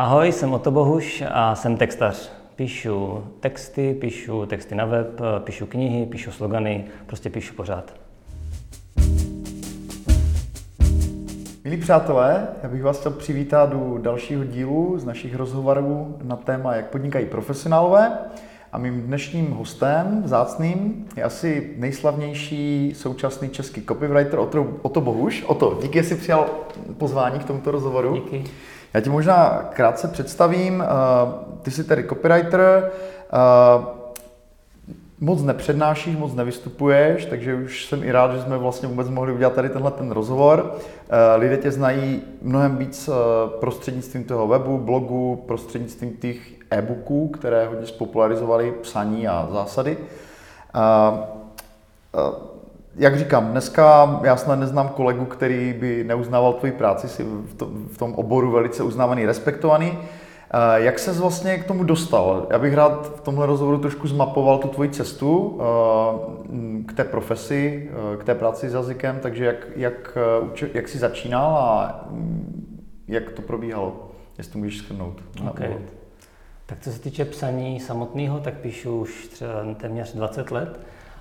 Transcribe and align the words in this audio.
Ahoj, 0.00 0.32
jsem 0.32 0.52
Oto 0.52 0.70
Bohuš 0.70 1.24
a 1.30 1.54
jsem 1.54 1.76
textař. 1.76 2.30
Píšu 2.56 3.24
texty, 3.40 3.94
píšu 4.00 4.46
texty 4.46 4.74
na 4.74 4.84
web, 4.84 5.20
píšu 5.38 5.66
knihy, 5.66 6.06
píšu 6.06 6.30
slogany, 6.30 6.84
prostě 7.06 7.30
píšu 7.30 7.54
pořád. 7.54 7.94
Milí 11.64 11.76
přátelé, 11.76 12.48
já 12.62 12.68
bych 12.68 12.82
vás 12.82 13.00
chtěl 13.00 13.12
přivítat 13.12 13.74
u 13.74 13.98
dalšího 13.98 14.44
dílu 14.44 14.98
z 14.98 15.04
našich 15.04 15.34
rozhovorů 15.34 16.16
na 16.22 16.36
téma, 16.36 16.74
jak 16.74 16.90
podnikají 16.90 17.26
profesionálové. 17.26 18.18
A 18.72 18.78
mým 18.78 19.02
dnešním 19.02 19.50
hostem, 19.50 20.22
zácným, 20.24 21.06
je 21.16 21.22
asi 21.22 21.74
nejslavnější 21.76 22.92
současný 22.96 23.48
český 23.48 23.82
copywriter 23.82 24.38
Oto, 24.38 24.66
Oto 24.82 25.00
Bohuš. 25.00 25.44
Oto, 25.46 25.78
díky, 25.82 25.98
že 25.98 26.04
jsi 26.04 26.16
přijal 26.16 26.46
pozvání 26.98 27.38
k 27.38 27.44
tomuto 27.44 27.70
rozhovoru. 27.70 28.14
Díky. 28.14 28.44
Já 28.94 29.00
ti 29.00 29.10
možná 29.10 29.68
krátce 29.72 30.08
představím. 30.08 30.84
Ty 31.62 31.70
jsi 31.70 31.84
tedy 31.84 32.04
copywriter, 32.04 32.90
moc 35.20 35.42
nepřednášíš, 35.42 36.16
moc 36.16 36.34
nevystupuješ, 36.34 37.26
takže 37.26 37.54
už 37.54 37.86
jsem 37.86 38.04
i 38.04 38.12
rád, 38.12 38.32
že 38.32 38.42
jsme 38.42 38.58
vlastně 38.58 38.88
vůbec 38.88 39.08
mohli 39.08 39.32
udělat 39.32 39.52
tady 39.52 39.68
tenhle 39.68 39.90
ten 39.90 40.10
rozhovor. 40.10 40.74
Lidé 41.36 41.56
tě 41.56 41.70
znají 41.70 42.22
mnohem 42.42 42.76
víc 42.76 43.10
prostřednictvím 43.60 44.24
toho 44.24 44.46
webu, 44.46 44.78
blogu, 44.78 45.44
prostřednictvím 45.46 46.16
těch 46.16 46.38
e-booků, 46.70 47.28
které 47.28 47.66
hodně 47.66 47.86
spopularizovaly 47.86 48.74
psaní 48.82 49.28
a 49.28 49.48
zásady. 49.52 49.98
Jak 52.96 53.18
říkám, 53.18 53.50
dneska 53.50 54.20
já 54.24 54.36
snad 54.36 54.56
neznám 54.56 54.88
kolegu, 54.88 55.24
který 55.24 55.72
by 55.72 56.04
neuznával 56.04 56.52
tvoji 56.52 56.72
práci, 56.72 57.08
jsi 57.08 57.24
v 57.92 57.98
tom 57.98 58.14
oboru 58.14 58.50
velice 58.50 58.82
uznávaný, 58.82 59.26
respektovaný. 59.26 59.98
Jak 60.74 60.98
se 60.98 61.12
vlastně 61.12 61.58
k 61.58 61.66
tomu 61.66 61.84
dostal? 61.84 62.46
Já 62.50 62.58
bych 62.58 62.74
rád 62.74 63.16
v 63.16 63.20
tomhle 63.20 63.46
rozhovoru 63.46 63.78
trošku 63.78 64.08
zmapoval 64.08 64.58
tu 64.58 64.68
tvoji 64.68 64.90
cestu 64.90 65.60
k 66.86 66.92
té 66.92 67.04
profesi, 67.04 67.90
k 68.18 68.24
té 68.24 68.34
práci 68.34 68.70
s 68.70 68.74
jazykem, 68.74 69.18
takže 69.22 69.44
jak, 69.44 69.66
jak, 69.76 70.18
jak 70.74 70.88
jsi 70.88 70.98
začínal 70.98 71.56
a 71.56 72.04
jak 73.08 73.30
to 73.30 73.42
probíhalo? 73.42 74.10
Jestli 74.38 74.52
to 74.52 74.58
můžeš 74.58 74.78
shrnout. 74.78 75.22
Okay. 75.50 75.76
Tak 76.66 76.78
co 76.80 76.92
se 76.92 77.00
týče 77.00 77.24
psaní 77.24 77.80
samotného, 77.80 78.40
tak 78.40 78.54
píšu 78.54 79.00
už 79.00 79.26
třeba 79.26 79.52
téměř 79.76 80.14
20 80.14 80.50
let, 80.50 80.80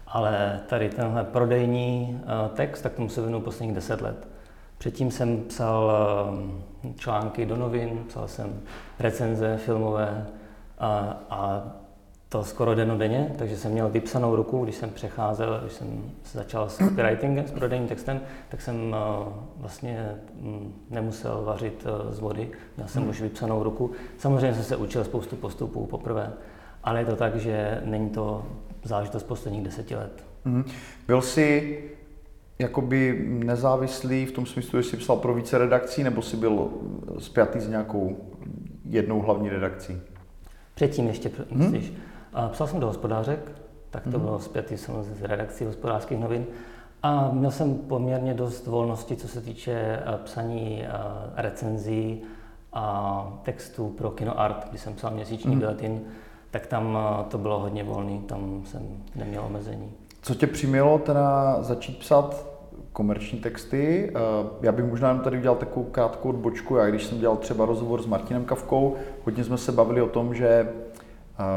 ale 0.10 0.60
tady 0.68 0.90
tenhle 0.90 1.24
prodejní 1.24 2.22
text, 2.54 2.82
tak 2.82 2.94
tomu 2.94 3.10
se 3.10 3.22
věnuju 3.22 3.44
posledních 3.44 3.76
10 3.76 4.02
let. 4.02 4.28
Předtím 4.78 5.12
jsem 5.12 5.44
psal 5.44 5.92
články 6.96 7.46
do 7.46 7.56
novin, 7.56 8.04
psal 8.08 8.28
jsem 8.28 8.62
recenze 9.00 9.58
filmové 9.58 10.26
a, 10.80 11.18
a 11.30 11.64
to 12.30 12.44
skoro 12.44 12.76
denně, 12.76 13.36
takže 13.38 13.58
jsem 13.58 13.72
měl 13.72 13.90
vypsanou 13.90 14.36
ruku, 14.36 14.64
když 14.64 14.76
jsem 14.76 14.90
přecházel, 14.90 15.60
když 15.62 15.74
jsem 15.74 16.12
začal 16.34 16.70
s 16.70 16.78
copywritingem, 16.78 17.48
s 17.48 17.52
prodejním 17.52 17.88
textem, 17.88 18.22
tak 18.50 18.62
jsem 18.62 18.96
vlastně 19.58 20.16
um, 20.42 20.74
nemusel 20.90 21.42
vařit 21.46 21.88
z 22.10 22.20
vody, 22.20 22.52
měl 22.78 22.88
jsem 22.88 23.02
hmm. 23.02 23.10
už 23.10 23.22
vypsanou 23.22 23.64
ruku. 23.64 23.92
Samozřejmě 24.18 24.54
jsem 24.54 24.64
se 24.64 24.76
učil 24.76 25.04
spoustu 25.04 25.36
postupů 25.36 25.86
poprvé, 25.86 26.34
ale 26.84 27.00
je 27.00 27.06
to 27.06 27.16
tak, 27.16 27.36
že 27.36 27.82
není 27.86 28.10
to 28.10 28.46
záležitost 28.84 29.24
posledních 29.24 29.64
deseti 29.64 29.96
let. 29.96 30.24
Hmm. 30.46 30.64
Byl 31.08 31.22
jsi 31.22 31.80
jakoby 32.60 33.26
nezávislý 33.28 34.26
v 34.26 34.32
tom 34.32 34.46
smyslu, 34.46 34.82
že 34.82 34.90
jsi 34.90 34.98
psal 34.98 35.16
pro 35.16 35.34
více 35.34 35.58
redakcí, 35.58 36.04
nebo 36.04 36.22
jsi 36.22 36.38
byl 36.38 36.70
spjatý 37.20 37.60
s 37.60 37.70
nějakou 37.70 38.18
jednou 38.86 39.22
hlavní 39.22 39.50
redakcí? 39.50 40.02
Předtím 40.76 41.08
ještě, 41.08 41.32
hmm? 41.52 41.60
myslíš? 41.60 41.94
Psal 42.52 42.68
jsem 42.68 42.80
do 42.80 42.88
hospodářek, 42.88 43.52
tak 43.90 44.04
to 44.04 44.10
hmm. 44.10 44.22
bylo 44.22 44.40
zpětý 44.40 44.78
samozřejmě 44.78 45.16
z 45.16 45.22
redakcí 45.22 45.66
hospodářských 45.66 46.20
novin. 46.20 46.46
A 47.04 47.32
měl 47.32 47.52
jsem 47.52 47.76
poměrně 47.76 48.34
dost 48.34 48.68
volnosti, 48.68 49.16
co 49.16 49.28
se 49.28 49.42
týče 49.42 49.72
eh, 49.72 50.04
psaní 50.24 50.84
eh, 50.84 50.90
recenzí 51.36 52.22
a 52.74 53.40
textů 53.44 53.90
pro 53.90 54.12
KinoArt, 54.12 54.70
kdy 54.70 54.78
jsem 54.78 54.94
psal 54.94 55.12
měsíční 55.12 55.52
hmm. 55.52 55.60
bulletin, 55.60 56.02
tak 56.52 56.68
tam 56.68 56.98
eh, 56.98 57.24
to 57.30 57.38
bylo 57.38 57.60
hodně 57.60 57.84
volný, 57.84 58.20
tam 58.20 58.62
jsem 58.66 58.82
neměl 59.16 59.44
omezení. 59.46 59.92
Co 60.22 60.36
tě 60.36 60.48
přimělo 60.48 61.00
teda 61.00 61.58
začít 61.64 61.98
psát 61.98 62.46
komerční 62.94 63.40
texty? 63.40 64.14
Já 64.62 64.72
bych 64.72 64.86
možná 64.86 65.18
tady 65.18 65.38
udělal 65.38 65.58
takovou 65.58 65.86
krátkou 65.86 66.30
odbočku. 66.30 66.76
Já 66.76 66.90
když 66.90 67.04
jsem 67.04 67.20
dělal 67.20 67.38
třeba 67.38 67.66
rozhovor 67.66 68.02
s 68.02 68.06
Martinem 68.06 68.46
Kavkou, 68.46 68.96
hodně 69.26 69.44
jsme 69.44 69.58
se 69.58 69.72
bavili 69.72 70.02
o 70.02 70.08
tom, 70.08 70.36
že 70.36 70.70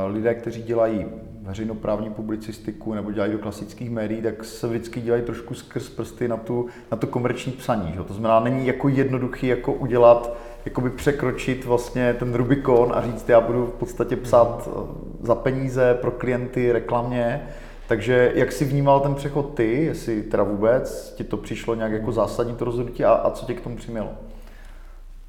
lidé, 0.07 0.35
kteří 0.35 0.63
dělají 0.63 1.07
veřejnoprávní 1.43 2.11
publicistiku 2.11 2.95
nebo 2.95 3.13
dělají 3.13 3.33
do 3.33 3.39
klasických 3.39 3.91
médií, 3.91 4.23
tak 4.23 4.45
se 4.45 4.69
vždycky 4.69 5.01
dělají 5.01 5.23
trošku 5.23 5.55
skrz 5.55 5.89
prsty 5.89 6.29
na, 6.29 6.37
tu, 6.37 6.67
na 6.91 6.97
to 6.97 7.07
komerční 7.07 7.53
psaní. 7.53 7.93
Že? 7.93 8.03
To 8.03 8.15
znamená, 8.15 8.41
není 8.41 8.67
jako 8.67 8.89
jednoduchý 8.89 9.47
jako 9.47 9.73
udělat, 9.73 10.37
jakoby 10.65 10.91
překročit 10.91 11.65
vlastně 11.65 12.15
ten 12.15 12.35
Rubikon 12.35 12.93
a 12.95 13.03
říct, 13.03 13.29
já 13.29 13.41
budu 13.41 13.67
v 13.67 13.73
podstatě 13.73 14.17
psát 14.17 14.69
eh, 14.69 15.27
za 15.27 15.35
peníze 15.35 15.99
pro 16.01 16.11
klienty 16.11 16.73
reklamně. 16.73 17.43
Takže 17.89 18.33
jak 18.35 18.53
jsi 18.53 18.65
vnímal 18.65 19.01
ten 19.01 19.15
přechod 19.15 19.55
ty, 19.55 19.85
jestli 19.85 20.23
teda 20.23 20.43
vůbec 20.43 21.15
ti 21.17 21.25
to 21.25 21.37
přišlo 21.37 21.75
nějak 21.75 21.93
jako 21.93 22.13
zásadní 22.13 22.57
to 22.57 22.65
rozhodnutí 22.65 23.05
a, 23.05 23.13
a 23.13 23.31
co 23.31 23.47
tě 23.47 23.55
k 23.55 23.61
tomu 23.61 23.77
přimělo? 23.77 24.09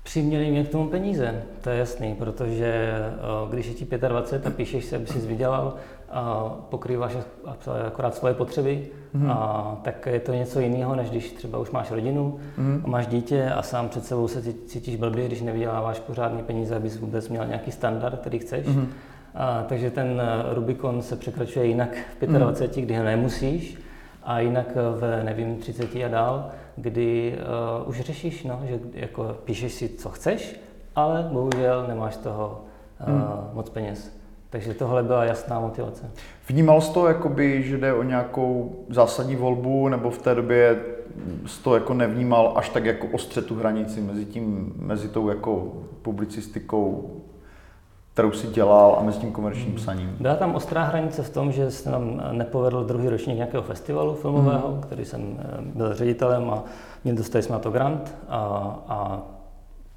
Přiměli 0.04 0.52
mě 0.52 0.64
k 0.64 0.70
tomu 0.70 0.90
peníze, 0.90 1.44
to 1.62 1.70
je 1.70 1.78
jasný, 1.78 2.16
protože 2.16 2.94
eh, 3.08 3.50
když 3.50 3.68
je 3.68 3.74
ti 3.74 3.86
25 4.08 4.48
a 4.48 4.56
píšeš 4.56 4.86
se, 4.86 4.96
aby 4.96 5.08
jsi 5.08 5.20
vydělal, 5.20 5.76
a 6.14 6.56
pokrýváš 6.70 7.18
akorát 7.88 8.16
svoje 8.16 8.34
potřeby, 8.34 8.88
mm. 9.14 9.32
a 9.32 9.78
tak 9.82 10.06
je 10.06 10.20
to 10.20 10.34
něco 10.34 10.60
jiného, 10.60 10.96
než 10.96 11.10
když 11.10 11.32
třeba 11.32 11.60
už 11.60 11.72
máš 11.72 11.92
rodinu, 11.92 12.40
mm. 12.58 12.82
a 12.86 12.88
máš 12.88 13.08
dítě 13.08 13.50
a 13.50 13.62
sám 13.62 13.90
před 13.90 14.06
sebou 14.06 14.28
se 14.28 14.42
cítíš 14.66 14.96
blbě, 14.96 15.28
když 15.28 15.42
nevyděláváš 15.42 16.00
pořádný 16.00 16.44
peníze, 16.44 16.76
abys 16.76 17.00
vůbec 17.00 17.30
měl 17.30 17.46
nějaký 17.48 17.72
standard, 17.72 18.20
který 18.20 18.40
chceš. 18.40 18.68
Mm. 18.68 18.88
A, 19.36 19.64
takže 19.64 19.92
ten 19.92 20.22
eh, 20.22 20.54
Rubikon 20.54 21.02
se 21.02 21.16
překračuje 21.16 21.66
jinak 21.66 21.90
v 22.22 22.26
25, 22.26 22.78
mm. 22.78 22.86
kdy 22.86 22.98
ho 22.98 23.04
nemusíš, 23.04 23.84
a 24.24 24.40
jinak 24.40 24.76
v, 24.76 25.24
nevím, 25.24 25.58
30 25.58 25.96
a 25.96 26.08
dál, 26.08 26.50
kdy 26.76 27.38
uh, 27.84 27.90
už 27.90 28.00
řešíš, 28.02 28.44
no, 28.44 28.62
že 28.64 28.80
jako 28.94 29.38
píšeš 29.44 29.74
si, 29.74 29.90
co 29.90 30.10
chceš, 30.10 30.60
ale 30.96 31.30
bohužel 31.32 31.86
nemáš 31.88 32.18
toho 32.18 32.62
uh, 33.02 33.08
hmm. 33.08 33.50
moc 33.54 33.70
peněz. 33.70 34.23
Takže 34.54 34.74
tohle 34.74 35.04
byla 35.04 35.24
jasná 35.26 35.60
motivace. 35.60 36.12
Vnímal 36.48 36.82
jsi 36.82 36.94
to, 36.94 37.08
jakoby, 37.08 37.64
že 37.64 37.78
jde 37.78 37.94
o 37.94 38.04
nějakou 38.04 38.76
zásadní 38.90 39.36
volbu, 39.36 39.88
nebo 39.88 40.10
v 40.10 40.18
té 40.18 40.36
době 40.36 40.80
jsi 41.46 41.64
to 41.64 41.74
jako 41.76 41.94
nevnímal 41.94 42.54
až 42.56 42.70
tak 42.70 42.86
jako 42.86 43.08
ostře 43.08 43.42
tu 43.42 43.56
hranici 43.56 44.02
mezi, 44.02 44.26
tím, 44.26 44.74
mezi 44.76 45.08
tou 45.08 45.30
jako 45.30 45.74
publicistikou 46.02 47.12
kterou 48.14 48.32
si 48.32 48.48
dělal 48.48 48.96
a 49.00 49.04
mezi 49.04 49.20
tím 49.20 49.32
komerčním 49.32 49.76
psaním? 49.76 50.16
Byla 50.20 50.36
tam 50.36 50.56
ostrá 50.56 50.84
hranice 50.84 51.24
v 51.24 51.30
tom, 51.30 51.52
že 51.52 51.72
se 51.72 51.92
nám 51.92 52.22
nepovedl 52.32 52.84
druhý 52.84 53.10
ročník 53.10 53.38
nějakého 53.38 53.64
festivalu 53.64 54.16
filmového, 54.16 54.72
mm. 54.72 54.82
který 54.82 55.06
jsem 55.06 55.40
eh, 55.40 55.58
byl 55.76 55.94
ředitelem 55.94 56.50
a 56.50 56.64
měl 57.04 57.16
dostali 57.16 57.44
jsme 57.44 57.54
na 57.54 57.60
to 57.60 57.72
grant 57.72 58.16
a, 58.30 58.40
a 58.88 59.22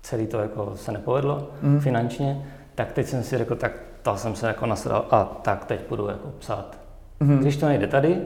celý 0.03 0.27
to 0.27 0.39
jako 0.39 0.73
se 0.75 0.93
nepovedlo 0.93 1.49
mm. 1.63 1.81
finančně, 1.81 2.47
tak 2.75 2.93
teď 2.93 3.07
jsem 3.07 3.23
si 3.23 3.39
řekl, 3.39 3.57
tak 3.57 3.73
to 4.11 4.17
jsem 4.17 4.35
se 4.35 4.47
jako 4.47 4.67
nasadal 4.67 5.05
a 5.11 5.25
tak 5.25 5.65
teď 5.65 5.81
budu 5.89 6.09
jako 6.09 6.29
psát. 6.39 6.79
Mm. 7.21 7.39
Když 7.39 7.57
to 7.57 7.67
nejde 7.67 7.87
tady, 7.87 8.17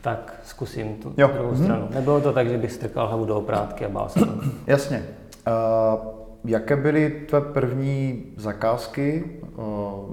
tak 0.00 0.40
zkusím 0.44 0.94
tu 0.94 1.14
jo. 1.16 1.30
druhou 1.34 1.50
mm. 1.50 1.64
stranu. 1.64 1.88
Nebylo 1.94 2.20
to 2.20 2.32
tak, 2.32 2.48
že 2.48 2.58
bych 2.58 2.72
strkal 2.72 3.08
hlavu 3.08 3.24
do 3.24 3.36
oprátky 3.36 3.84
a 3.84 3.88
bál 3.88 4.08
se 4.08 4.20
Jasně. 4.66 5.06
Uh... 5.46 6.24
Jaké 6.46 6.76
byly 6.76 7.24
tvé 7.28 7.40
první 7.40 8.24
zakázky, 8.36 9.24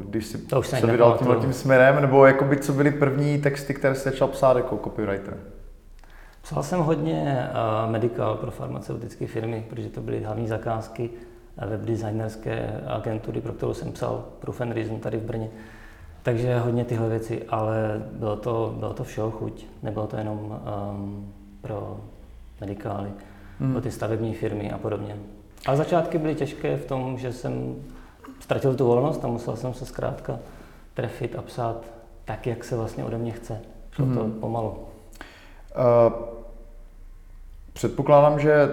když 0.05 0.25
jsi 0.25 0.37
to 0.37 0.63
se 0.63 0.87
vydal 0.87 1.17
tímhle 1.17 1.35
tím 1.35 1.53
směrem, 1.53 2.01
nebo 2.01 2.25
jakoby, 2.25 2.57
co 2.57 2.73
byly 2.73 2.91
první 2.91 3.41
texty, 3.41 3.73
které 3.73 3.95
jsi 3.95 4.09
začal 4.09 4.27
psát 4.27 4.57
jako 4.57 4.77
copywriter? 4.77 5.37
Psal 6.41 6.63
jsem 6.63 6.79
hodně 6.79 7.49
uh, 7.85 7.91
medical 7.91 8.35
pro 8.35 8.51
farmaceutické 8.51 9.27
firmy, 9.27 9.65
protože 9.69 9.89
to 9.89 10.01
byly 10.01 10.23
hlavní 10.23 10.47
zakázky 10.47 11.09
webdesignerské 11.57 12.81
agentury, 12.87 13.41
pro 13.41 13.53
kterou 13.53 13.73
jsem 13.73 13.91
psal 13.91 14.25
pro 14.39 14.51
Fenrism 14.51 14.99
tady 14.99 15.17
v 15.17 15.23
Brně. 15.23 15.49
Takže 16.23 16.59
hodně 16.59 16.85
tyhle 16.85 17.09
věci, 17.09 17.43
ale 17.49 18.01
bylo 18.11 18.35
to, 18.35 18.75
bylo 18.77 18.93
to 18.93 19.03
všeho 19.03 19.31
chuť. 19.31 19.65
Nebylo 19.83 20.07
to 20.07 20.17
jenom 20.17 20.39
um, 20.39 21.33
pro 21.61 21.99
medikály, 22.61 23.09
hmm. 23.59 23.71
pro 23.71 23.81
ty 23.81 23.91
stavební 23.91 24.33
firmy 24.33 24.71
a 24.71 24.77
podobně. 24.77 25.17
Ale 25.65 25.77
začátky 25.77 26.17
byly 26.17 26.35
těžké 26.35 26.77
v 26.77 26.85
tom, 26.85 27.17
že 27.17 27.33
jsem 27.33 27.75
ztratil 28.39 28.75
tu 28.75 28.85
volnost 28.85 29.25
a 29.25 29.27
musel 29.27 29.55
jsem 29.55 29.73
se 29.73 29.85
zkrátka 29.85 30.39
trefit 30.93 31.35
a 31.35 31.41
psát 31.41 31.85
tak, 32.25 32.47
jak 32.47 32.63
se 32.63 32.75
vlastně 32.75 33.03
ode 33.03 33.17
mě 33.17 33.31
chce. 33.31 33.59
Šlo 33.91 34.05
hmm. 34.05 34.15
to 34.15 34.39
pomalu. 34.39 34.69
Uh, 34.69 36.13
předpokládám, 37.73 38.39
že 38.39 38.69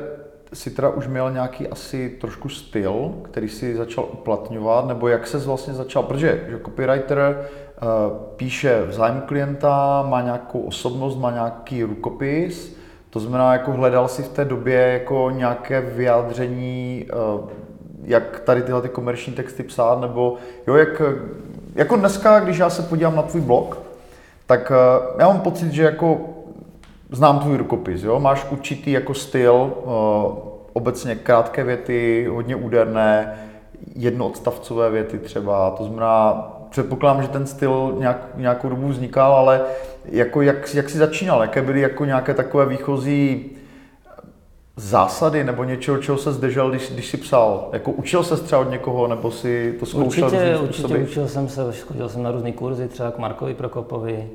si 0.52 0.70
teda 0.70 0.88
už 0.88 1.06
měl 1.06 1.30
nějaký 1.30 1.68
asi 1.68 2.16
trošku 2.20 2.48
styl, 2.48 3.14
který 3.22 3.48
si 3.48 3.76
začal 3.76 4.08
uplatňovat, 4.12 4.86
nebo 4.86 5.08
jak 5.08 5.26
se 5.26 5.38
vlastně 5.38 5.74
začal, 5.74 6.02
protože 6.02 6.44
že 6.48 6.60
copywriter 6.64 7.48
uh, 7.82 7.88
píše 8.36 8.82
v 8.82 8.92
zájmu 8.92 9.20
klienta, 9.20 10.04
má 10.08 10.20
nějakou 10.22 10.60
osobnost, 10.60 11.16
má 11.16 11.30
nějaký 11.30 11.82
rukopis, 11.82 12.76
to 13.10 13.20
znamená, 13.20 13.52
jako 13.52 13.72
hledal 13.72 14.08
si 14.08 14.22
v 14.22 14.28
té 14.28 14.44
době 14.44 14.80
jako 14.80 15.30
nějaké 15.30 15.80
vyjádření, 15.80 17.06
uh, 17.34 17.50
jak 18.04 18.40
tady 18.40 18.62
tyhle 18.62 18.82
ty 18.82 18.88
komerční 18.88 19.32
texty 19.32 19.62
psát, 19.62 20.00
nebo 20.00 20.36
jo, 20.66 20.74
jak, 20.74 21.02
jako 21.74 21.96
dneska, 21.96 22.40
když 22.40 22.58
já 22.58 22.70
se 22.70 22.82
podívám 22.82 23.16
na 23.16 23.22
tvůj 23.22 23.40
blog, 23.40 23.78
tak 24.46 24.70
uh, 24.70 25.20
já 25.20 25.26
mám 25.26 25.40
pocit, 25.40 25.72
že 25.72 25.82
jako 25.82 26.37
znám 27.10 27.38
tvůj 27.38 27.56
rukopis, 27.56 28.02
jo? 28.02 28.20
máš 28.20 28.46
určitý 28.50 28.92
jako 28.92 29.14
styl, 29.14 29.72
uh, 29.84 29.92
obecně 30.72 31.14
krátké 31.14 31.64
věty, 31.64 32.26
hodně 32.30 32.56
úderné, 32.56 33.38
jednoodstavcové 33.96 34.90
věty 34.90 35.18
třeba, 35.18 35.70
to 35.70 35.84
znamená, 35.84 36.48
předpokládám, 36.70 37.22
že 37.22 37.28
ten 37.28 37.46
styl 37.46 37.94
nějak, 37.98 38.28
nějakou 38.36 38.68
dobu 38.68 38.88
vznikal, 38.88 39.32
ale 39.32 39.60
jako 40.04 40.42
jak, 40.42 40.74
jak 40.74 40.90
jsi 40.90 40.98
začínal, 40.98 41.42
jaké 41.42 41.62
byly 41.62 41.80
jako 41.80 42.04
nějaké 42.04 42.34
takové 42.34 42.66
výchozí 42.66 43.50
zásady 44.76 45.44
nebo 45.44 45.64
něčeho, 45.64 45.98
čeho 45.98 46.18
se 46.18 46.32
zdržel, 46.32 46.70
když, 46.70 46.90
když 46.90 47.10
jsi 47.10 47.16
psal? 47.16 47.68
Jako 47.72 47.90
učil 47.90 48.24
se 48.24 48.36
třeba 48.36 48.60
od 48.60 48.70
někoho, 48.70 49.06
nebo 49.06 49.30
si 49.30 49.76
to 49.80 49.86
zkoušel? 49.86 50.24
Určitě, 50.24 50.58
určitě 50.58 50.98
učil 50.98 51.28
jsem 51.28 51.48
se, 51.48 51.72
chodil 51.72 52.08
jsem 52.08 52.22
na 52.22 52.30
různé 52.30 52.52
kurzy, 52.52 52.88
třeba 52.88 53.10
k 53.10 53.18
Markovi 53.18 53.54
Prokopovi, 53.54 54.30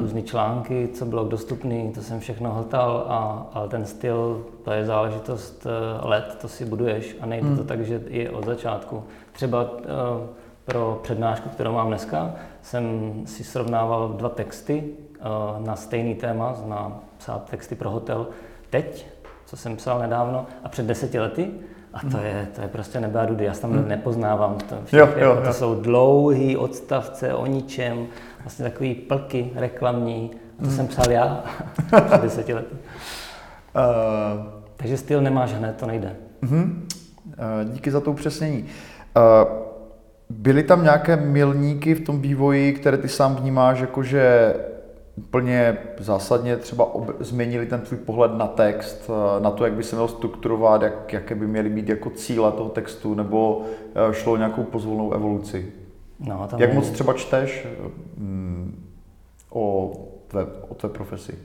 různé 0.00 0.22
články, 0.22 0.88
co 0.94 1.06
bylo 1.06 1.24
dostupné, 1.24 1.92
to 1.94 2.02
jsem 2.02 2.20
všechno 2.20 2.54
hltal, 2.54 3.06
a, 3.08 3.46
ale 3.52 3.68
ten 3.68 3.86
styl, 3.86 4.46
to 4.64 4.72
je 4.72 4.84
záležitost 4.84 5.66
eh, 5.66 6.06
let, 6.06 6.38
to 6.40 6.48
si 6.48 6.64
buduješ 6.64 7.16
a 7.20 7.26
nejde 7.26 7.46
hmm. 7.48 7.56
to 7.56 7.64
tak, 7.64 7.80
že 7.80 8.02
je 8.06 8.30
od 8.30 8.44
začátku. 8.44 9.04
Třeba 9.32 9.62
uh, 9.62 9.78
pro 10.64 11.00
přednášku, 11.02 11.48
kterou 11.48 11.72
mám 11.72 11.88
dneska, 11.88 12.34
jsem 12.62 13.12
si 13.24 13.44
srovnával 13.44 14.08
dva 14.08 14.28
texty 14.28 14.84
uh, 14.84 15.66
na 15.66 15.76
stejný 15.76 16.14
téma, 16.14 16.56
na 16.66 16.92
psát 17.18 17.50
texty 17.50 17.74
pro 17.74 17.90
hotel 17.90 18.26
teď, 18.70 19.06
co 19.46 19.56
jsem 19.56 19.76
psal 19.76 19.98
nedávno, 19.98 20.46
a 20.64 20.68
před 20.68 20.86
deseti 20.86 21.20
lety. 21.20 21.50
A 21.94 22.00
to 22.00 22.16
hmm. 22.16 22.26
je, 22.26 22.48
to 22.54 22.60
je 22.60 22.68
prostě 22.68 23.00
nebe 23.00 23.20
a 23.20 23.24
dudy, 23.24 23.44
já 23.44 23.54
tam 23.54 23.72
hmm. 23.72 23.88
nepoznávám. 23.88 24.58
To, 24.58 24.76
všech, 24.84 25.00
jo, 25.00 25.08
jo, 25.16 25.30
jako, 25.30 25.40
to 25.40 25.46
jo. 25.46 25.52
jsou 25.52 25.74
dlouhý 25.74 26.56
odstavce 26.56 27.34
o 27.34 27.46
ničem, 27.46 28.06
vlastně 28.46 28.64
takový 28.64 28.94
plky 28.94 29.50
reklamní. 29.54 30.30
A 30.58 30.62
to 30.62 30.68
hmm. 30.68 30.76
jsem 30.76 30.86
psal 30.86 31.10
já 31.10 31.44
před 32.06 32.22
deseti 32.22 32.54
lety. 32.54 32.74
Uh, 32.74 34.56
Takže 34.76 34.96
styl 34.96 35.20
nemáš 35.20 35.52
hned, 35.52 35.76
to 35.76 35.86
nejde. 35.86 36.16
Uh-huh. 36.42 36.62
Uh, 36.64 37.72
díky 37.72 37.90
za 37.90 38.00
to 38.00 38.10
upřesnění. 38.10 38.64
Uh, 39.16 39.52
byly 40.30 40.62
tam 40.62 40.82
nějaké 40.82 41.16
milníky 41.16 41.94
v 41.94 42.00
tom 42.00 42.20
vývoji, 42.20 42.72
které 42.72 42.96
ty 42.96 43.08
sám 43.08 43.36
vnímáš, 43.36 43.80
jakože 43.80 44.54
úplně 45.16 45.78
zásadně 45.98 46.56
třeba 46.56 46.94
ob- 46.94 47.16
změnili 47.20 47.66
ten 47.66 47.80
tvůj 47.80 47.98
pohled 47.98 48.32
na 48.34 48.46
text, 48.46 49.10
uh, 49.10 49.42
na 49.42 49.50
to, 49.50 49.64
jak 49.64 49.74
by 49.74 49.82
se 49.82 49.96
měl 49.96 50.08
strukturovat, 50.08 50.82
jak, 50.82 51.12
jaké 51.12 51.34
by 51.34 51.46
měly 51.46 51.68
být 51.68 51.88
jako 51.88 52.10
cíle 52.10 52.52
toho 52.52 52.68
textu, 52.68 53.14
nebo 53.14 53.56
uh, 53.58 54.12
šlo 54.12 54.32
o 54.32 54.36
nějakou 54.36 54.62
pozvolnou 54.62 55.12
evoluci? 55.12 55.72
No, 56.20 56.48
tam 56.48 56.60
Jak 56.60 56.70
je... 56.70 56.76
moc 56.76 56.90
třeba 56.90 57.12
čteš 57.12 57.66
mm, 58.16 58.84
o, 59.50 59.92
tvé, 60.28 60.46
o 60.68 60.74
tvé 60.74 60.88
profesi? 60.88 61.38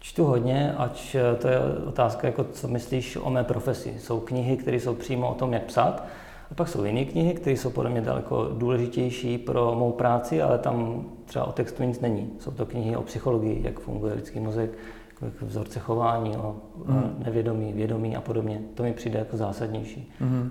Čtu 0.00 0.24
hodně, 0.24 0.74
ač 0.76 1.14
eh, 1.14 1.36
to 1.36 1.48
je 1.48 1.58
otázka, 1.86 2.26
jako 2.26 2.44
co 2.44 2.68
myslíš 2.68 3.16
o 3.16 3.30
mé 3.30 3.44
profesi. 3.44 3.94
Jsou 3.98 4.20
knihy, 4.20 4.56
které 4.56 4.76
jsou 4.76 4.94
přímo 4.94 5.30
o 5.30 5.34
tom, 5.34 5.52
jak 5.52 5.62
psát, 5.62 6.04
a 6.50 6.54
pak 6.54 6.68
jsou 6.68 6.84
jiné 6.84 7.04
knihy, 7.04 7.34
které 7.34 7.56
jsou 7.56 7.70
podle 7.70 7.90
mě 7.90 8.00
daleko 8.00 8.48
důležitější 8.58 9.38
pro 9.38 9.74
mou 9.74 9.92
práci, 9.92 10.42
ale 10.42 10.58
tam 10.58 11.04
třeba 11.24 11.44
o 11.44 11.52
textu 11.52 11.82
nic 11.82 12.00
není. 12.00 12.30
Jsou 12.38 12.50
to 12.50 12.66
knihy 12.66 12.96
o 12.96 13.02
psychologii, 13.02 13.62
jak 13.62 13.80
funguje 13.80 14.14
lidský 14.14 14.40
mozek, 14.40 14.70
jako 15.22 15.46
vzorce 15.46 15.80
chování, 15.80 16.36
o 16.36 16.56
mm. 16.84 17.22
nevědomí, 17.24 17.72
vědomí 17.72 18.16
a 18.16 18.20
podobně. 18.20 18.60
To 18.74 18.82
mi 18.82 18.92
přijde 18.92 19.18
jako 19.18 19.36
zásadnější. 19.36 20.12
Mm. 20.20 20.50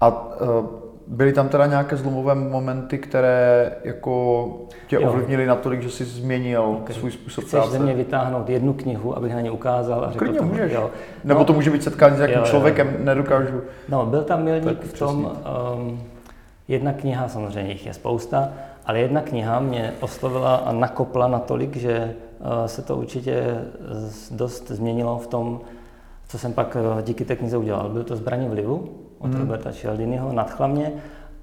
A 0.00 0.40
uh 0.40 0.91
byly 1.12 1.32
tam 1.32 1.48
teda 1.48 1.66
nějaké 1.66 1.96
zlomové 1.96 2.34
momenty, 2.34 2.98
které 2.98 3.72
jako 3.84 4.46
tě 4.86 4.96
jo. 4.96 5.08
ovlivnily 5.10 5.46
natolik, 5.46 5.82
že 5.82 5.90
jsi 5.90 6.04
změnil 6.04 6.62
okay. 6.62 6.96
svůj 6.96 7.10
způsob 7.10 7.44
Chceš 7.44 7.60
práce? 7.60 7.70
ze 7.70 7.78
mě 7.78 7.94
vytáhnout 7.94 8.48
jednu 8.48 8.72
knihu, 8.72 9.16
abych 9.16 9.34
na 9.34 9.40
ně 9.40 9.50
ukázal 9.50 10.04
a 10.04 10.12
řekl 10.12 10.24
Klidně 10.24 10.40
můžeš. 10.40 10.72
Jo. 10.72 10.90
Nebo 11.24 11.40
no, 11.40 11.44
to 11.44 11.52
může 11.52 11.70
být 11.70 11.82
setkání 11.82 12.16
s 12.16 12.18
nějakým 12.18 12.38
jo, 12.38 12.44
člověkem, 12.44 12.86
jo. 12.86 13.04
nedokážu. 13.04 13.60
No, 13.88 14.06
byl 14.06 14.22
tam 14.22 14.42
milník 14.42 14.84
v 14.84 14.98
tom, 14.98 15.36
um, 15.76 16.02
jedna 16.68 16.92
kniha, 16.92 17.28
samozřejmě 17.28 17.72
jich 17.72 17.86
je 17.86 17.94
spousta, 17.94 18.48
ale 18.86 19.00
jedna 19.00 19.20
kniha 19.20 19.60
mě 19.60 19.92
oslovila 20.00 20.56
a 20.56 20.72
nakopla 20.72 21.28
natolik, 21.28 21.76
že 21.76 22.14
uh, 22.40 22.66
se 22.66 22.82
to 22.82 22.96
určitě 22.96 23.64
dost 24.30 24.68
změnilo 24.68 25.18
v 25.18 25.26
tom, 25.26 25.60
co 26.32 26.38
jsem 26.38 26.52
pak 26.52 26.76
uh, 26.76 27.02
díky 27.02 27.24
té 27.24 27.36
knize 27.36 27.56
udělal. 27.56 27.88
Byl 27.88 28.04
to 28.04 28.16
Zbraní 28.16 28.48
vlivu, 28.48 28.88
od 29.18 29.30
hmm. 29.30 29.40
Roberta 29.40 29.72
Cialdiniho, 29.72 30.32
nadchla 30.32 30.66
mě 30.66 30.92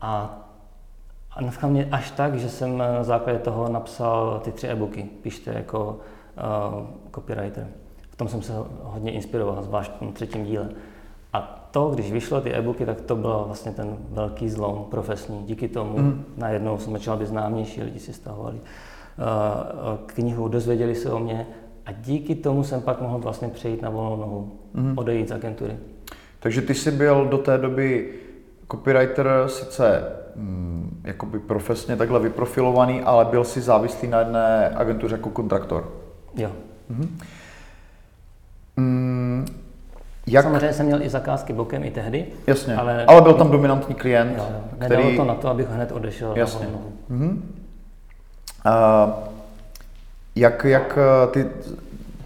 a, 0.02 0.40
a 1.32 1.42
nadchla 1.42 1.70
mě 1.70 1.88
až 1.92 2.12
tak, 2.12 2.40
že 2.40 2.50
jsem 2.50 2.78
na 2.78 3.04
základě 3.04 3.40
toho 3.40 3.70
napsal 3.70 4.42
ty 4.44 4.52
tři 4.52 4.68
e-booky, 4.68 5.04
píšte 5.22 5.54
jako 5.54 5.98
uh, 6.78 6.86
copywriter. 7.16 7.68
V 8.10 8.16
tom 8.16 8.28
jsem 8.28 8.42
se 8.42 8.54
hodně 8.84 9.12
inspiroval, 9.12 9.64
zvlášť 9.64 9.92
v 9.92 10.00
tom 10.00 10.14
třetím 10.14 10.46
díle. 10.46 10.70
A 11.34 11.68
to, 11.72 11.90
když 11.90 12.12
vyšlo 12.12 12.42
ty 12.42 12.54
e-booky, 12.54 12.86
tak 12.86 13.02
to 13.02 13.16
byl 13.16 13.44
vlastně 13.46 13.72
ten 13.72 13.98
velký 14.10 14.50
zlom 14.50 14.86
profesní. 14.92 15.44
Díky 15.44 15.68
tomu 15.68 15.98
mm. 15.98 16.26
najednou 16.38 16.78
jsem 16.78 16.94
začal 16.94 17.18
být 17.18 17.28
známější, 17.28 17.84
lidi 17.84 18.00
si 18.00 18.14
stahovali 18.14 18.56
uh, 18.56 18.62
knihu, 20.06 20.48
dozvěděli 20.48 20.96
se 20.96 21.12
o 21.12 21.20
mě 21.20 21.48
a 21.86 21.92
díky 21.92 22.36
tomu 22.36 22.64
jsem 22.64 22.82
pak 22.82 23.02
mohl 23.02 23.18
vlastně 23.18 23.48
přejít 23.48 23.82
na 23.82 23.90
volnou 23.90 24.16
nohu, 24.16 24.52
mm. 24.74 24.98
odejít 24.98 25.30
z 25.30 25.32
agentury. 25.32 25.78
Takže 26.40 26.62
ty 26.62 26.74
jsi 26.74 26.92
byl 26.92 27.26
do 27.26 27.38
té 27.38 27.58
doby 27.58 28.14
copywriter 28.72 29.30
sice 29.48 30.04
mm, 30.36 31.02
jakoby 31.04 31.40
profesně 31.40 31.96
takhle 31.96 32.20
vyprofilovaný, 32.20 33.02
ale 33.02 33.26
byl 33.26 33.44
si 33.44 33.62
závislý 33.62 34.08
na 34.08 34.20
jedné 34.20 34.70
agentuře 34.70 35.16
jako 35.16 35.30
kontraktor. 35.30 35.92
Jo. 36.36 36.52
Mhm. 36.90 37.18
Mm, 38.78 39.46
jak... 40.28 40.44
Samozřejmě 40.44 40.74
jsem 40.74 40.86
měl 40.86 41.02
i 41.02 41.10
zakázky 41.10 41.54
bokem 41.54 41.84
i 41.84 41.92
tehdy. 41.92 42.26
Jasně, 42.48 42.76
ale, 42.76 43.06
ale 43.06 43.22
byl 43.22 43.34
tam 43.34 43.52
dominantní 43.52 43.96
klient, 43.96 44.38
jo, 44.38 44.48
jo. 44.52 44.62
Nedalo 44.80 45.04
který... 45.04 45.18
to 45.18 45.26
na 45.26 45.36
to, 45.36 45.48
abych 45.50 45.70
hned 45.70 45.92
odešel 45.92 46.34
Jasně. 46.36 46.68
na 46.68 46.80
mm 47.10 47.56
Uh, 48.66 49.12
jak, 50.40 50.66
jak 50.66 50.98
ty, 51.32 51.46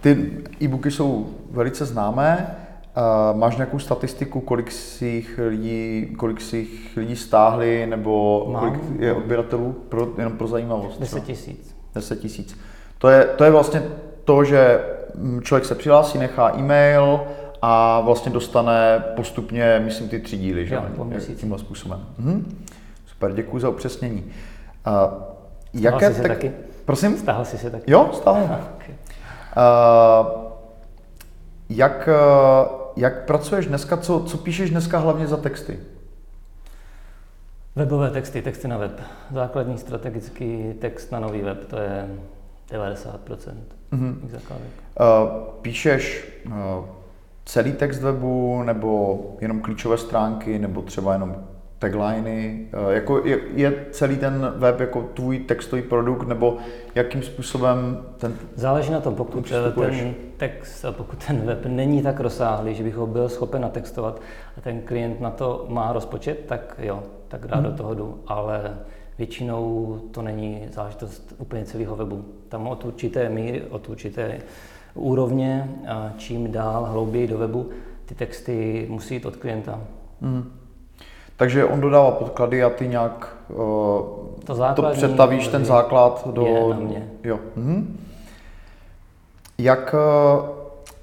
ty 0.00 0.30
e-booky 0.62 0.90
jsou 0.90 1.26
velice 1.50 1.84
známé, 1.84 2.56
Uh, 2.96 3.38
máš 3.38 3.56
nějakou 3.56 3.78
statistiku, 3.78 4.40
kolik 4.40 4.72
si 4.72 5.06
jich 5.06 5.40
lidí, 5.48 6.06
kolik 6.18 6.40
si 6.40 6.56
jich 6.56 6.96
lidí 6.96 7.16
stáhli, 7.16 7.86
nebo 7.86 8.46
Mám. 8.52 8.60
kolik 8.60 9.00
je 9.00 9.12
odběratelů, 9.12 9.72
pro, 9.88 10.08
jenom 10.18 10.32
pro 10.32 10.46
zajímavost? 10.46 11.00
10 11.00 11.24
tisíc. 11.24 11.76
10 11.94 12.20
tisíc. 12.20 12.58
To 12.98 13.08
je, 13.08 13.24
to 13.24 13.44
je 13.44 13.50
vlastně 13.50 13.82
to, 14.24 14.44
že 14.44 14.80
člověk 15.42 15.64
se 15.64 15.74
přihlásí, 15.74 16.18
nechá 16.18 16.58
e-mail 16.58 17.20
a 17.62 18.00
vlastně 18.00 18.32
dostane 18.32 19.04
postupně, 19.16 19.82
myslím, 19.84 20.08
ty 20.08 20.20
tři 20.20 20.36
díly, 20.36 20.66
že? 20.66 20.74
Jo, 20.74 20.84
Tímhle 21.36 21.58
způsobem. 21.58 22.00
Mhm. 22.18 22.56
Super, 23.06 23.32
děkuji 23.32 23.58
za 23.58 23.68
upřesnění. 23.68 24.24
Uh, 24.86 25.22
jaké 25.72 26.14
se 26.14 26.22
taky? 26.22 26.52
Prosím? 26.84 27.18
Stáhl 27.18 27.44
jsi 27.44 27.58
se 27.58 27.70
taky? 27.70 27.92
Jo, 27.92 28.10
stáhl. 28.12 28.38
okay. 28.76 28.94
uh, 29.56 30.44
jak, 31.68 32.08
uh, 32.08 32.68
jak 32.96 33.24
pracuješ 33.24 33.66
dneska, 33.66 33.96
co, 33.96 34.20
co 34.20 34.38
píšeš 34.38 34.70
dneska 34.70 34.98
hlavně 34.98 35.26
za 35.26 35.36
texty? 35.36 35.80
Webové 37.76 38.10
texty, 38.10 38.42
texty 38.42 38.68
na 38.68 38.78
web. 38.78 39.00
Základní 39.30 39.78
strategický 39.78 40.74
text 40.78 41.12
na 41.12 41.20
nový 41.20 41.42
web, 41.42 41.64
to 41.64 41.76
je 41.76 42.08
90% 42.70 43.18
mm-hmm. 43.92 44.16
zakázek. 44.22 44.72
Uh, 45.00 45.28
píšeš 45.62 46.32
uh, 46.46 46.52
celý 47.44 47.72
text 47.72 48.02
webu, 48.02 48.62
nebo 48.62 49.20
jenom 49.40 49.60
klíčové 49.60 49.98
stránky, 49.98 50.58
nebo 50.58 50.82
třeba 50.82 51.12
jenom 51.12 51.36
tagliny, 51.84 52.66
eh, 52.72 52.94
jako 52.94 53.26
je, 53.26 53.40
je 53.54 53.86
celý 53.90 54.16
ten 54.16 54.52
web 54.56 54.80
jako 54.80 55.02
tvůj 55.14 55.38
textový 55.38 55.82
produkt, 55.82 56.28
nebo 56.28 56.56
jakým 56.94 57.22
způsobem 57.22 58.04
ten 58.18 58.34
Záleží 58.54 58.92
na 58.92 59.00
tom, 59.00 59.14
pokud 59.14 59.50
ten 59.50 60.14
text, 60.36 60.84
pokud 60.90 61.26
ten 61.26 61.40
web 61.40 61.66
není 61.66 62.02
tak 62.02 62.20
rozsáhlý, 62.20 62.74
že 62.74 62.82
bych 62.82 62.94
ho 62.94 63.06
byl 63.06 63.28
schopen 63.28 63.62
natextovat 63.62 64.20
a 64.58 64.60
ten 64.60 64.80
klient 64.80 65.20
na 65.20 65.30
to 65.30 65.66
má 65.68 65.92
rozpočet, 65.92 66.44
tak 66.46 66.80
jo, 66.82 67.02
tak 67.28 67.44
rád 67.44 67.56
hmm. 67.56 67.64
do 67.64 67.76
toho 67.76 67.94
jdu, 67.94 68.20
ale 68.26 68.78
většinou 69.18 69.98
to 70.10 70.22
není 70.22 70.68
záležitost 70.72 71.34
úplně 71.38 71.64
celého 71.64 71.96
webu. 71.96 72.24
Tam 72.48 72.66
od 72.66 72.84
určité 72.84 73.28
míry, 73.28 73.62
od 73.70 73.88
určité 73.88 74.38
úrovně, 74.94 75.68
a 75.88 76.12
čím 76.16 76.52
dál 76.52 76.84
hlouběji 76.84 77.28
do 77.28 77.38
webu, 77.38 77.70
ty 78.04 78.14
texty 78.14 78.86
musí 78.90 79.14
jít 79.14 79.26
od 79.26 79.36
klienta. 79.36 79.80
Mm. 80.20 80.63
Takže 81.36 81.64
on 81.64 81.80
dodává 81.80 82.10
podklady 82.10 82.64
a 82.64 82.70
ty 82.70 82.88
nějak 82.88 83.36
uh, 83.48 83.56
to, 84.44 84.72
to 84.74 84.82
přetavíš 84.92 85.48
ten 85.48 85.64
základ 85.64 86.28
do... 86.32 86.46
Je 86.46 86.74
na 86.74 86.80
mě. 86.80 87.08
Jo. 87.24 87.38
Mm. 87.56 88.00
Jak, 89.58 89.94
uh, 90.38 90.46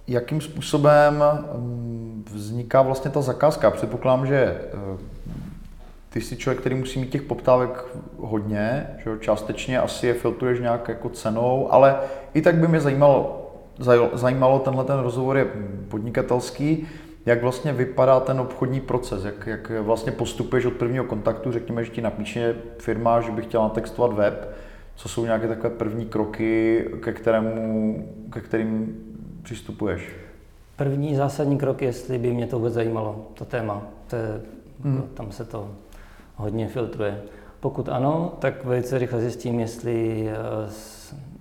jakým 0.08 0.42
způsobem 0.42 1.24
mm, 1.56 2.26
vzniká 2.34 2.82
vlastně 2.82 3.12
ta 3.12 3.22
zakázka? 3.22 3.72
Předpokládám, 3.72 4.28
že 4.28 4.62
uh, 4.94 5.00
ty 6.10 6.22
jsi 6.22 6.38
člověk, 6.38 6.60
který 6.60 6.76
musí 6.76 7.00
mít 7.00 7.10
těch 7.10 7.22
poptávek 7.22 7.86
hodně, 8.20 8.88
že 9.04 9.10
jo? 9.10 9.18
částečně 9.18 9.80
asi 9.80 10.08
je 10.08 10.14
filtruješ 10.14 10.60
nějak 10.60 10.88
jako 10.88 11.10
cenou, 11.10 11.74
ale 11.74 11.96
i 12.34 12.42
tak 12.42 12.56
by 12.56 12.68
mě 12.68 12.80
zajímalo, 12.80 13.52
zajímalo 14.14 14.60
tenhle 14.60 14.84
ten 14.84 15.00
rozhovor 15.00 15.38
je 15.38 15.46
podnikatelský, 15.90 16.88
jak 17.26 17.42
vlastně 17.42 17.74
vypadá 17.74 18.20
ten 18.20 18.40
obchodní 18.40 18.82
proces, 18.82 19.26
jak, 19.26 19.48
jak 19.48 19.72
vlastně 19.82 20.12
postupuješ 20.12 20.66
od 20.66 20.74
prvního 20.74 21.06
kontaktu, 21.06 21.52
řekněme, 21.52 21.84
že 21.84 21.92
ti 21.92 22.02
napíše 22.02 22.56
firma, 22.78 23.22
že 23.22 23.32
by 23.32 23.42
chtěla 23.42 23.64
natextovat 23.64 24.14
web, 24.14 24.56
co 24.96 25.10
jsou 25.10 25.26
nějaké 25.26 25.48
takové 25.48 25.70
první 25.70 26.06
kroky, 26.06 26.86
ke, 27.00 27.14
kterému, 27.14 28.08
ke 28.34 28.42
kterým 28.42 28.96
přistupuješ? 29.44 30.10
První 30.76 31.16
zásadní 31.16 31.58
krok, 31.58 31.82
jestli 31.82 32.18
by 32.18 32.34
mě 32.34 32.48
to 32.48 32.58
vůbec 32.58 32.74
zajímalo, 32.74 33.28
to 33.34 33.46
téma. 33.46 33.88
To 34.08 34.16
je, 34.16 34.42
hmm. 34.84 35.10
Tam 35.14 35.32
se 35.32 35.46
to 35.46 35.70
hodně 36.36 36.68
filtruje. 36.68 37.22
Pokud 37.60 37.90
ano, 37.90 38.34
tak 38.40 38.66
velice 38.66 38.98
rychle 38.98 39.22
zjistím, 39.22 39.60
jestli 39.60 40.28
eh, 40.30 40.36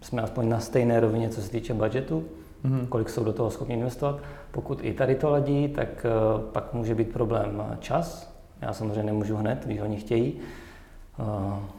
jsme 0.02 0.22
aspoň 0.22 0.48
na 0.48 0.60
stejné 0.60 1.00
rovině, 1.00 1.28
co 1.28 1.42
se 1.42 1.50
týče 1.50 1.74
budgetu, 1.74 2.24
mm-hmm. 2.64 2.86
kolik 2.86 3.08
jsou 3.08 3.24
do 3.24 3.32
toho 3.32 3.50
schopni 3.50 3.74
investovat. 3.74 4.18
Pokud 4.50 4.84
i 4.84 4.92
tady 4.92 5.14
to 5.14 5.30
ladí, 5.30 5.68
tak 5.68 6.06
uh, 6.34 6.40
pak 6.40 6.74
může 6.74 6.94
být 6.94 7.12
problém 7.12 7.76
čas. 7.80 8.34
Já 8.62 8.72
samozřejmě 8.72 9.02
nemůžu 9.02 9.36
hned, 9.36 9.62
když 9.66 9.80
oni 9.80 9.96
chtějí. 9.96 10.40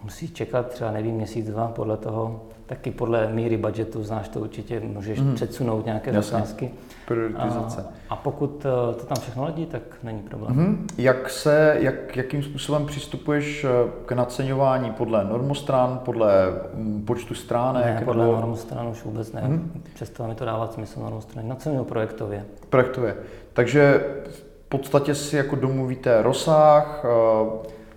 Musí 0.03 0.29
čekat 0.29 0.67
třeba, 0.67 0.91
nevím, 0.91 1.15
měsíc, 1.15 1.49
dva, 1.49 1.67
podle 1.67 1.97
toho, 1.97 2.41
taky 2.65 2.91
podle 2.91 3.27
míry 3.27 3.57
budgetu, 3.57 4.03
znáš 4.03 4.29
to 4.29 4.39
určitě, 4.39 4.79
můžeš 4.79 5.19
mm. 5.19 5.35
předsunout 5.35 5.85
nějaké 5.85 6.11
Jasně. 6.11 6.31
zakázky. 6.31 6.71
Prioritizace. 7.07 7.85
A, 8.09 8.13
a 8.13 8.15
pokud 8.15 8.65
uh, 8.65 8.95
to 8.95 9.05
tam 9.05 9.17
všechno 9.21 9.43
ladí, 9.43 9.65
tak 9.65 9.81
není 10.03 10.19
problém. 10.19 10.55
Mm. 10.55 10.87
Jak 10.97 11.29
se, 11.29 11.77
jak, 11.79 12.15
jakým 12.17 12.43
způsobem 12.43 12.85
přistupuješ 12.85 13.65
k 14.05 14.11
naceňování 14.11 14.91
podle 14.91 15.23
normostran, 15.25 15.99
podle 16.05 16.31
mm, 16.73 17.03
počtu 17.05 17.33
stránek? 17.33 17.85
Ne, 17.85 18.01
podle 18.05 18.25
nebo... 18.25 18.37
normostran 18.37 18.87
už 18.87 19.03
vůbec 19.03 19.33
ne. 19.33 19.41
Mm. 19.41 19.83
Přestalo 19.93 20.29
mi 20.29 20.35
to 20.35 20.45
dávat 20.45 20.73
smysl 20.73 20.99
normostrany. 20.99 21.49
Naceňuju 21.49 21.83
projektově. 21.83 22.45
Projektově. 22.69 23.15
Takže 23.53 24.05
v 24.29 24.69
podstatě 24.69 25.15
si 25.15 25.37
jako 25.37 25.55
domluvíte 25.55 26.21
rozsah, 26.21 27.05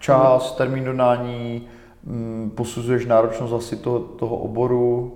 čas, 0.05 0.53
termín 0.53 0.85
dodání, 0.85 1.63
mm, 2.05 2.53
posuzuješ 2.55 3.07
náročnost 3.07 3.53
asi 3.53 3.77
toho, 3.77 3.99
toho 3.99 4.37
oboru 4.37 5.13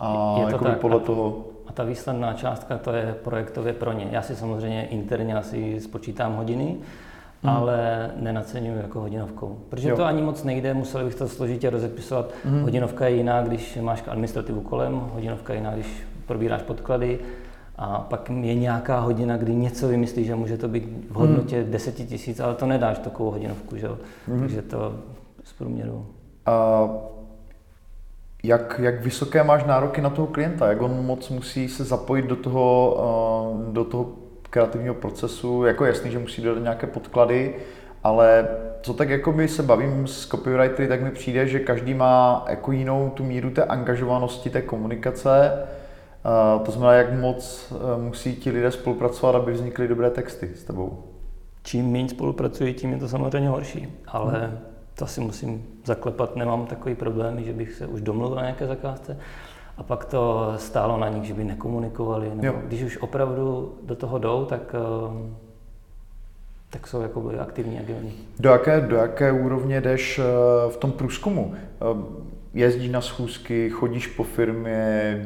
a 0.00 0.36
je 0.38 0.46
to 0.58 0.64
tak, 0.64 0.80
podle 0.80 0.96
a, 0.96 1.00
toho... 1.00 1.44
A 1.66 1.72
ta 1.72 1.84
výsledná 1.84 2.32
částka, 2.32 2.78
to 2.78 2.92
je 2.92 3.16
projektově 3.24 3.72
pro 3.72 3.92
ně. 3.92 4.08
Já 4.10 4.22
si 4.22 4.36
samozřejmě 4.36 4.86
interně 4.86 5.34
asi 5.34 5.80
spočítám 5.80 6.36
hodiny, 6.36 6.76
hmm. 7.42 7.56
ale 7.56 8.10
nenaceňuji 8.16 8.76
jako 8.76 9.00
hodinovkou. 9.00 9.58
Protože 9.68 9.88
jo. 9.88 9.96
to 9.96 10.04
ani 10.04 10.22
moc 10.22 10.44
nejde, 10.44 10.74
museli 10.74 11.04
bych 11.04 11.14
to 11.14 11.28
složitě 11.28 11.70
rozepisovat. 11.70 12.32
Hmm. 12.44 12.62
Hodinovka 12.62 13.08
je 13.08 13.16
jiná, 13.16 13.42
když 13.42 13.78
máš 13.80 14.02
administrativu 14.08 14.60
kolem, 14.60 15.00
hodinovka 15.14 15.52
je 15.52 15.58
jiná, 15.58 15.70
když 15.70 16.06
probíráš 16.26 16.62
podklady. 16.62 17.18
A 17.84 18.06
pak 18.10 18.30
je 18.30 18.54
nějaká 18.54 19.00
hodina, 19.00 19.36
kdy 19.36 19.54
něco 19.54 19.88
vymyslíš, 19.88 20.26
že 20.26 20.34
může 20.34 20.58
to 20.58 20.68
být 20.68 21.06
v 21.10 21.14
hodnotě 21.14 21.60
hmm. 21.60 21.70
10 21.70 21.94
tisíc, 21.94 22.40
ale 22.40 22.54
to 22.54 22.66
nedáš 22.66 22.98
takovou 22.98 23.30
hodinovku, 23.30 23.76
že? 23.76 23.88
Hmm. 24.28 24.40
takže 24.40 24.62
to 24.62 24.94
z 25.44 25.52
průměru. 25.52 26.06
A 26.46 26.88
jak, 28.42 28.80
jak 28.82 29.00
vysoké 29.00 29.44
máš 29.44 29.64
nároky 29.64 30.00
na 30.00 30.10
toho 30.10 30.26
klienta? 30.26 30.68
Jak 30.68 30.82
on 30.82 31.06
moc 31.06 31.28
musí 31.28 31.68
se 31.68 31.84
zapojit 31.84 32.26
do 32.26 32.36
toho, 32.36 33.62
do 33.72 33.84
toho 33.84 34.10
kreativního 34.50 34.94
procesu? 34.94 35.64
Jako 35.64 35.84
jasný, 35.84 36.10
že 36.10 36.18
musí 36.18 36.42
dodat 36.42 36.62
nějaké 36.62 36.86
podklady, 36.86 37.54
ale 38.04 38.48
co 38.82 38.94
tak 38.94 39.08
jako 39.08 39.32
by 39.32 39.48
se 39.48 39.62
bavím 39.62 40.06
s 40.06 40.28
copywritery, 40.28 40.88
tak 40.88 41.02
mi 41.02 41.10
přijde, 41.10 41.46
že 41.46 41.58
každý 41.58 41.94
má 41.94 42.44
jako 42.48 42.72
jinou 42.72 43.10
tu 43.10 43.24
míru 43.24 43.50
té 43.50 43.64
angažovanosti, 43.64 44.50
té 44.50 44.62
komunikace. 44.62 45.52
To 46.64 46.72
znamená, 46.72 46.92
jak 46.92 47.12
moc 47.12 47.72
musí 47.96 48.36
ti 48.36 48.50
lidé 48.50 48.70
spolupracovat, 48.70 49.34
aby 49.34 49.52
vznikly 49.52 49.88
dobré 49.88 50.10
texty 50.10 50.50
s 50.54 50.64
tebou. 50.64 51.04
Čím 51.62 51.92
méně 51.92 52.08
spolupracují, 52.08 52.74
tím 52.74 52.92
je 52.92 52.98
to 52.98 53.08
samozřejmě 53.08 53.48
horší, 53.48 53.88
ale 54.06 54.38
hmm 54.38 54.58
to 54.94 55.06
si 55.06 55.20
musím 55.20 55.66
zaklepat, 55.84 56.36
nemám 56.36 56.66
takový 56.66 56.94
problém, 56.94 57.44
že 57.44 57.52
bych 57.52 57.72
se 57.72 57.86
už 57.86 58.00
domluvil 58.00 58.36
na 58.36 58.42
nějaké 58.42 58.66
zakázce. 58.66 59.18
A 59.76 59.82
pak 59.82 60.04
to 60.04 60.52
stálo 60.56 60.98
na 60.98 61.08
nich, 61.08 61.24
že 61.24 61.34
by 61.34 61.44
nekomunikovali. 61.44 62.30
Nebo 62.34 62.58
když 62.66 62.82
už 62.82 62.98
opravdu 62.98 63.74
do 63.82 63.96
toho 63.96 64.18
jdou, 64.18 64.44
tak, 64.44 64.74
ehm, 64.74 65.36
tak 66.70 66.86
jsou 66.86 67.00
jako 67.00 67.32
aktivní, 67.40 67.78
agilní. 67.78 68.12
Do 68.38 68.50
jaké, 68.50 68.80
do 68.80 68.96
jaké 68.96 69.32
úrovně 69.32 69.80
jdeš 69.80 70.18
eh, 70.18 70.22
v 70.70 70.76
tom 70.76 70.92
průzkumu? 70.92 71.54
Jezdíš 72.54 72.90
na 72.90 73.00
schůzky, 73.00 73.70
chodíš 73.70 74.06
po 74.06 74.24
firmě, 74.24 75.20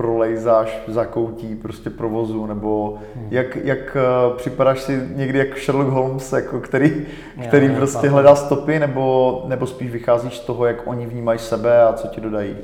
prolejzáš 0.00 0.82
v 0.86 0.92
zakoutí 0.92 1.54
prostě 1.54 1.90
provozu, 1.90 2.46
nebo 2.46 2.98
hmm. 3.16 3.26
jak, 3.30 3.56
jak 3.56 3.96
uh, 4.30 4.36
připadáš 4.36 4.80
si 4.80 5.08
někdy 5.14 5.38
jak 5.38 5.58
Sherlock 5.58 5.90
Holmes, 5.90 6.32
jako 6.32 6.60
který, 6.60 7.06
který 7.48 7.66
já, 7.66 7.74
prostě 7.74 8.06
já, 8.06 8.12
hledá 8.12 8.34
stopy, 8.34 8.78
nebo, 8.78 9.44
nebo 9.48 9.66
spíš 9.66 9.90
vycházíš 9.90 10.36
z 10.36 10.40
toho, 10.40 10.66
jak 10.66 10.86
oni 10.86 11.06
vnímají 11.06 11.38
sebe 11.38 11.82
a 11.82 11.92
co 11.92 12.08
ti 12.08 12.20
dodají? 12.20 12.56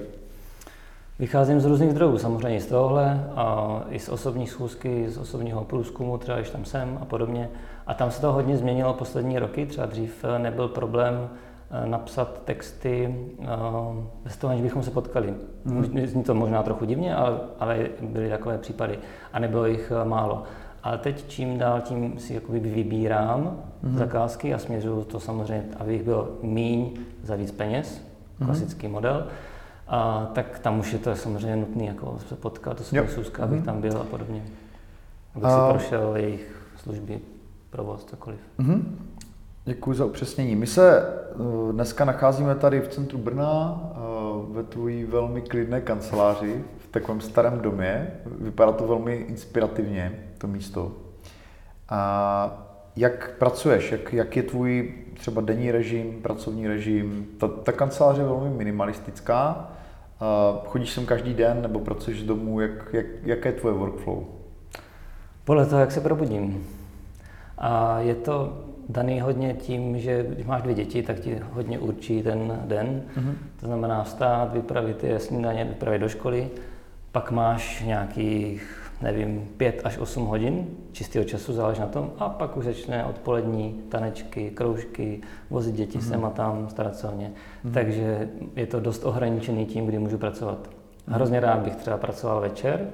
Vycházím 1.19 1.61
z 1.61 1.65
různých 1.65 1.91
zdrojů, 1.91 2.19
samozřejmě 2.19 2.61
z 2.61 2.67
tohohle, 2.67 3.25
a 3.37 3.81
i 3.91 3.99
z 3.99 4.09
osobní 4.09 4.47
schůzky, 4.47 5.09
z 5.09 5.19
osobního 5.19 5.65
průzkumu, 5.65 6.19
třeba 6.19 6.37
když 6.37 6.51
tam 6.51 6.65
jsem 6.65 6.99
a 7.03 7.05
podobně. 7.05 7.49
A 7.87 7.95
tam 7.95 8.11
se 8.11 8.21
to 8.21 8.33
hodně 8.33 8.57
změnilo 8.57 8.93
poslední 8.93 9.39
roky, 9.39 9.67
třeba 9.67 9.87
dřív 9.87 10.25
eh, 10.25 10.39
nebyl 10.39 10.69
problém 10.69 11.29
Eh, 11.29 11.46
napsat 11.85 12.43
texty 12.45 13.15
eh, 13.41 13.47
bez 14.25 14.37
toho, 14.37 14.51
aniž 14.51 14.63
bychom 14.63 14.83
se 14.83 14.91
potkali. 14.91 15.35
Hmm. 15.65 16.07
Zní 16.07 16.23
to 16.25 16.35
možná 16.35 16.63
trochu 16.63 16.85
divně, 16.85 17.15
ale, 17.15 17.39
ale 17.61 17.87
byly 18.01 18.29
takové 18.29 18.59
případy 18.59 18.99
a 19.33 19.39
nebylo 19.39 19.67
jich 19.67 19.93
eh, 20.03 20.05
málo. 20.05 20.43
Ale 20.83 20.99
teď 20.99 21.29
čím 21.29 21.59
dál 21.59 21.81
tím 21.81 22.19
si 22.19 22.35
jakoby 22.35 22.61
vybírám 22.61 23.63
hmm. 23.83 23.99
zakázky 23.99 24.55
a 24.55 24.59
směřuju 24.59 25.05
to 25.05 25.21
samozřejmě, 25.21 25.65
aby 25.79 25.93
jich 25.93 26.03
bylo 26.03 26.29
míň 26.43 26.97
za 27.23 27.37
víc 27.37 27.51
peněz, 27.51 28.03
hmm. 28.39 28.47
klasický 28.47 28.89
model. 28.89 29.27
A, 29.89 30.31
tak 30.33 30.59
tam 30.59 30.79
už 30.79 30.93
je 30.93 30.99
to 30.99 31.17
samozřejmě 31.17 31.57
nutné 31.57 31.85
jako 31.85 32.19
se 32.29 32.37
potkat, 32.37 32.77
to 32.77 32.85
jsou 32.85 32.97
schůzka, 33.07 33.43
abych 33.43 33.57
hmm. 33.57 33.67
tam 33.67 33.81
byl 33.81 33.99
a 34.01 34.05
podobně. 34.05 34.43
Abych 35.35 35.49
a... 35.49 35.67
si 35.67 35.73
prošel 35.73 36.17
jejich 36.17 36.69
služby, 36.77 37.21
provoz, 37.71 38.05
cokoliv. 38.05 38.41
Hmm. 38.59 38.99
Děkuji 39.69 39.95
za 39.95 40.05
upřesnění. 40.05 40.57
My 40.57 40.67
se 40.67 41.01
eh, 41.01 41.73
dneska 41.73 42.05
nacházíme 42.05 42.55
tady 42.55 42.81
v 42.81 42.89
centru 42.89 43.19
Brna 43.19 43.81
eh, 43.83 43.99
ve 44.53 44.63
tvojí 44.63 45.05
velmi 45.05 45.43
klidné 45.43 45.81
kanceláři, 45.81 46.65
v 46.79 46.89
takovém 46.89 47.21
starém 47.21 47.61
domě. 47.61 48.11
Vypadá 48.27 48.73
to 48.73 48.87
velmi 48.87 49.15
inspirativně, 49.15 50.25
to 50.39 50.47
místo. 50.47 50.93
A 51.89 52.69
jak 52.97 53.35
pracuješ? 53.39 53.93
Jak, 53.93 54.13
jak 54.13 54.37
je 54.37 54.43
tvůj 54.43 54.95
třeba 55.15 55.43
denní 55.43 55.71
režim, 55.71 56.19
pracovní 56.23 56.69
režim? 56.69 57.27
Ta, 57.39 57.49
ta 57.49 57.73
kancelář 57.73 58.19
je 58.19 58.25
velmi 58.25 58.51
minimalistická. 58.51 59.71
Chodíš 60.67 60.91
sem 60.91 61.07
každý 61.07 61.35
den 61.35 61.63
nebo 61.63 61.79
pracuješ 61.79 62.21
z 62.21 62.25
domu? 62.25 62.61
Jak, 62.61 62.89
jak, 62.93 63.07
jaké 63.23 63.49
je 63.49 63.53
tvoje 63.53 63.75
workflow? 63.75 64.25
Podle 65.45 65.67
toho, 65.67 65.81
jak 65.81 65.93
se 65.93 66.01
probudím. 66.01 66.67
A 67.59 68.01
je 68.01 68.15
to 68.15 68.65
daný 68.89 69.21
hodně 69.21 69.55
tím, 69.55 69.99
že 69.99 70.27
když 70.29 70.47
máš 70.47 70.63
dvě 70.63 70.75
děti, 70.75 71.03
tak 71.03 71.21
ti 71.21 71.41
hodně 71.53 71.79
určí 71.79 72.23
ten 72.23 72.63
den. 72.65 73.03
Mm-hmm. 73.17 73.35
To 73.61 73.67
znamená 73.67 74.03
vstát, 74.05 74.53
vypravit 74.53 75.05
je 75.05 75.19
snídaně, 75.19 75.65
vypravit 75.65 76.01
do 76.01 76.09
školy, 76.09 76.51
pak 77.13 77.31
máš 77.31 77.83
nějakých, 77.83 78.91
nevím, 79.03 79.49
pět 79.57 79.81
až 79.85 79.99
osm 79.99 80.27
hodin 80.27 80.67
čistého 80.93 81.25
času, 81.25 81.53
záleží 81.53 81.81
na 81.81 81.87
tom, 81.87 82.11
a 82.19 82.29
pak 82.29 82.57
už 82.57 82.65
začne 82.65 83.05
odpolední 83.05 83.81
tanečky, 83.89 84.51
kroužky, 84.51 85.21
vozit 85.51 85.75
děti 85.75 85.99
mm-hmm. 85.99 86.09
sem 86.09 86.25
a 86.25 86.31
tam, 86.31 86.69
starat 86.69 86.97
se 86.97 87.09
o 87.09 87.17
ně. 87.17 87.33
Mm-hmm. 87.65 87.73
Takže 87.73 88.29
je 88.57 88.67
to 88.67 88.81
dost 88.81 89.05
ohraničený 89.05 89.67
tím, 89.67 89.87
kdy 89.87 89.99
můžu 89.99 90.19
pracovat. 90.19 90.71
Hrozně 91.09 91.41
rád 91.41 91.59
bych 91.59 91.77
třeba 91.77 91.97
pracoval 91.97 92.41
večer, 92.41 92.89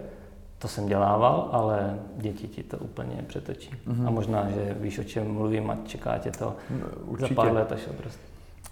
to 0.62 0.69
jsem 0.69 0.87
dělával, 0.87 1.49
ale 1.52 1.95
děti 2.16 2.49
ti 2.49 2.62
to 2.62 2.76
úplně 2.76 3.25
přetočí. 3.26 3.71
Mm-hmm. 3.88 4.07
A 4.07 4.11
možná, 4.11 4.50
že 4.50 4.76
víš, 4.81 4.99
o 4.99 5.04
čem 5.04 5.33
mluvím 5.33 5.71
a 5.71 5.76
čeká 5.85 6.19
tě 6.19 6.31
to 6.31 6.57
Určitě. 7.04 7.35
za 7.35 7.42
pár 7.42 7.52
let 7.52 7.73
až 7.73 7.81
prostě. 8.02 8.21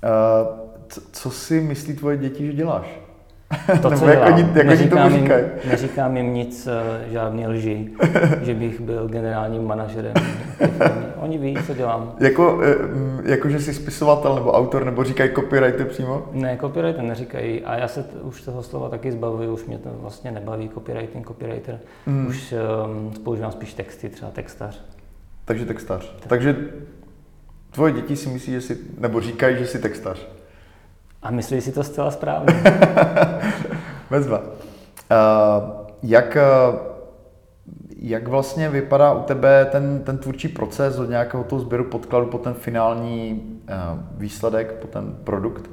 Uh, 0.05 0.59
co, 0.89 1.01
co 1.13 1.31
si 1.31 1.61
myslí 1.61 1.97
tvoje 1.97 2.17
děti, 2.17 2.47
že 2.47 2.53
děláš? 2.53 3.01
to, 3.83 3.91
co 3.99 4.07
jako 4.07 4.25
dělám, 4.25 4.37
ni- 4.37 4.43
jako 4.43 4.77
ti 4.77 4.89
tomu 4.89 5.03
neříkám, 5.03 5.13
jim, 5.13 5.23
říkají. 5.23 5.45
neříkám 5.69 6.17
jim 6.17 6.35
nic, 6.35 6.67
eh, 6.67 7.11
žádný 7.11 7.47
lži, 7.47 7.91
že 8.43 8.55
bych 8.55 8.81
byl 8.81 9.09
generálním 9.09 9.67
manažerem. 9.67 10.15
Oni 11.21 11.39
ví, 11.39 11.59
co 11.67 11.75
dělám. 11.75 12.15
Jako, 12.21 12.61
eh, 12.63 12.87
mm, 12.87 13.21
jako, 13.25 13.49
že 13.49 13.61
jsi 13.61 13.75
spisovatel 13.75 14.35
nebo 14.35 14.53
autor, 14.53 14.85
nebo 14.85 15.05
říkají 15.05 15.31
copyrighty 15.35 15.85
přímo? 15.85 16.29
Ne, 16.33 16.59
copywriter 16.61 17.03
neříkají 17.03 17.65
a 17.65 17.77
já 17.77 17.89
se 17.89 18.03
t- 18.03 18.21
už 18.23 18.43
toho 18.43 18.63
slova 18.63 18.89
taky 18.89 19.13
zbavuji, 19.13 19.49
už 19.49 19.65
mě 19.65 19.79
to 19.79 19.91
vlastně 19.93 20.31
nebaví, 20.31 20.69
copywriting, 20.75 21.27
copywriter. 21.27 21.79
Mm. 22.07 22.27
Už 22.27 22.55
um, 22.85 23.13
používám 23.25 23.53
spíš 23.53 23.75
texty, 23.75 24.09
třeba 24.09 24.31
textař. 24.31 24.81
Takže 25.45 25.67
textař. 25.67 26.15
Takže 26.27 26.57
tvoje 27.71 27.93
děti 27.93 28.17
si 28.17 28.29
myslí, 28.29 28.53
že 28.53 28.61
jsi, 28.61 28.79
nebo 28.99 29.21
říkají, 29.21 29.59
že 29.59 29.67
jsi 29.67 29.79
textař. 29.79 30.27
A 31.23 31.31
myslí 31.31 31.61
si 31.61 31.73
to 31.73 31.85
zcela 31.85 32.11
správně. 32.11 32.63
Bezva. 34.11 34.39
Uh, 34.39 34.45
jak, 36.03 36.37
uh, 36.73 36.90
jak 38.03 38.29
vlastně 38.29 38.69
vypadá 38.69 39.13
u 39.13 39.23
tebe 39.23 39.65
ten, 39.73 40.03
ten 40.05 40.19
tvůrčí 40.19 40.49
proces 40.49 40.99
od 40.99 41.11
nějakého 41.11 41.45
toho 41.45 41.61
sběru 41.61 41.85
podkladu 41.85 42.27
po 42.27 42.39
ten 42.39 42.55
finální 42.55 43.43
uh, 43.43 44.01
výsledek, 44.19 44.73
po 44.73 44.87
ten 44.87 45.17
produkt? 45.25 45.71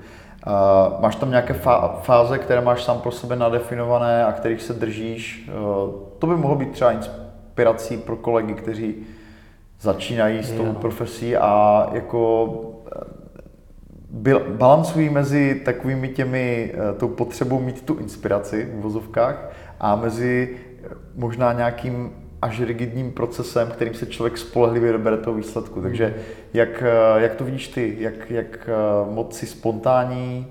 Uh, 0.48 1.02
máš 1.02 1.16
tam 1.16 1.30
nějaké 1.30 1.54
fáze, 2.02 2.38
které 2.38 2.62
máš 2.62 2.84
sám 2.84 3.00
pro 3.00 3.12
sebe 3.12 3.36
nadefinované 3.36 4.26
a 4.26 4.32
kterých 4.32 4.62
se 4.62 4.74
držíš? 4.74 5.50
Uh, 5.50 5.94
to 6.20 6.28
by 6.28 6.36
mohlo 6.36 6.56
být 6.56 6.72
třeba 6.72 6.92
inspirací 6.92 7.98
pro 7.98 8.16
kolegy, 8.16 8.54
kteří 8.54 8.96
začínají 9.82 10.44
s 10.44 10.52
tou 10.52 10.66
Jo. 10.66 10.74
profesí 10.74 11.38
a 11.38 11.88
jako 11.94 12.48
balancují 14.58 15.10
mezi 15.10 15.62
takovými 15.66 16.10
těmi, 16.10 16.74
eh, 16.74 16.94
tou 16.94 17.08
potřebou 17.08 17.60
mít 17.60 17.82
tu 17.82 17.96
inspiraci 17.96 18.70
v 18.74 18.82
vozovkách 18.82 19.52
a 19.80 19.96
mezi 19.96 20.50
eh, 20.56 20.67
možná 21.16 21.54
nějakým 21.54 22.12
až 22.42 22.62
rigidním 22.62 23.12
procesem, 23.12 23.72
kterým 23.72 23.94
se 23.94 24.06
člověk 24.06 24.38
spolehlivě 24.38 24.92
dobere 24.92 25.18
toho 25.18 25.36
výsledku. 25.36 25.82
Takže 25.82 26.16
jak, 26.54 26.84
eh, 26.84 27.22
jak 27.22 27.36
to 27.36 27.44
vidíš 27.44 27.68
ty? 27.68 27.96
Jak, 28.00 28.32
jak 28.32 28.70
eh, 28.70 29.14
moc 29.14 29.38
si 29.38 29.46
spontánní 29.46 30.48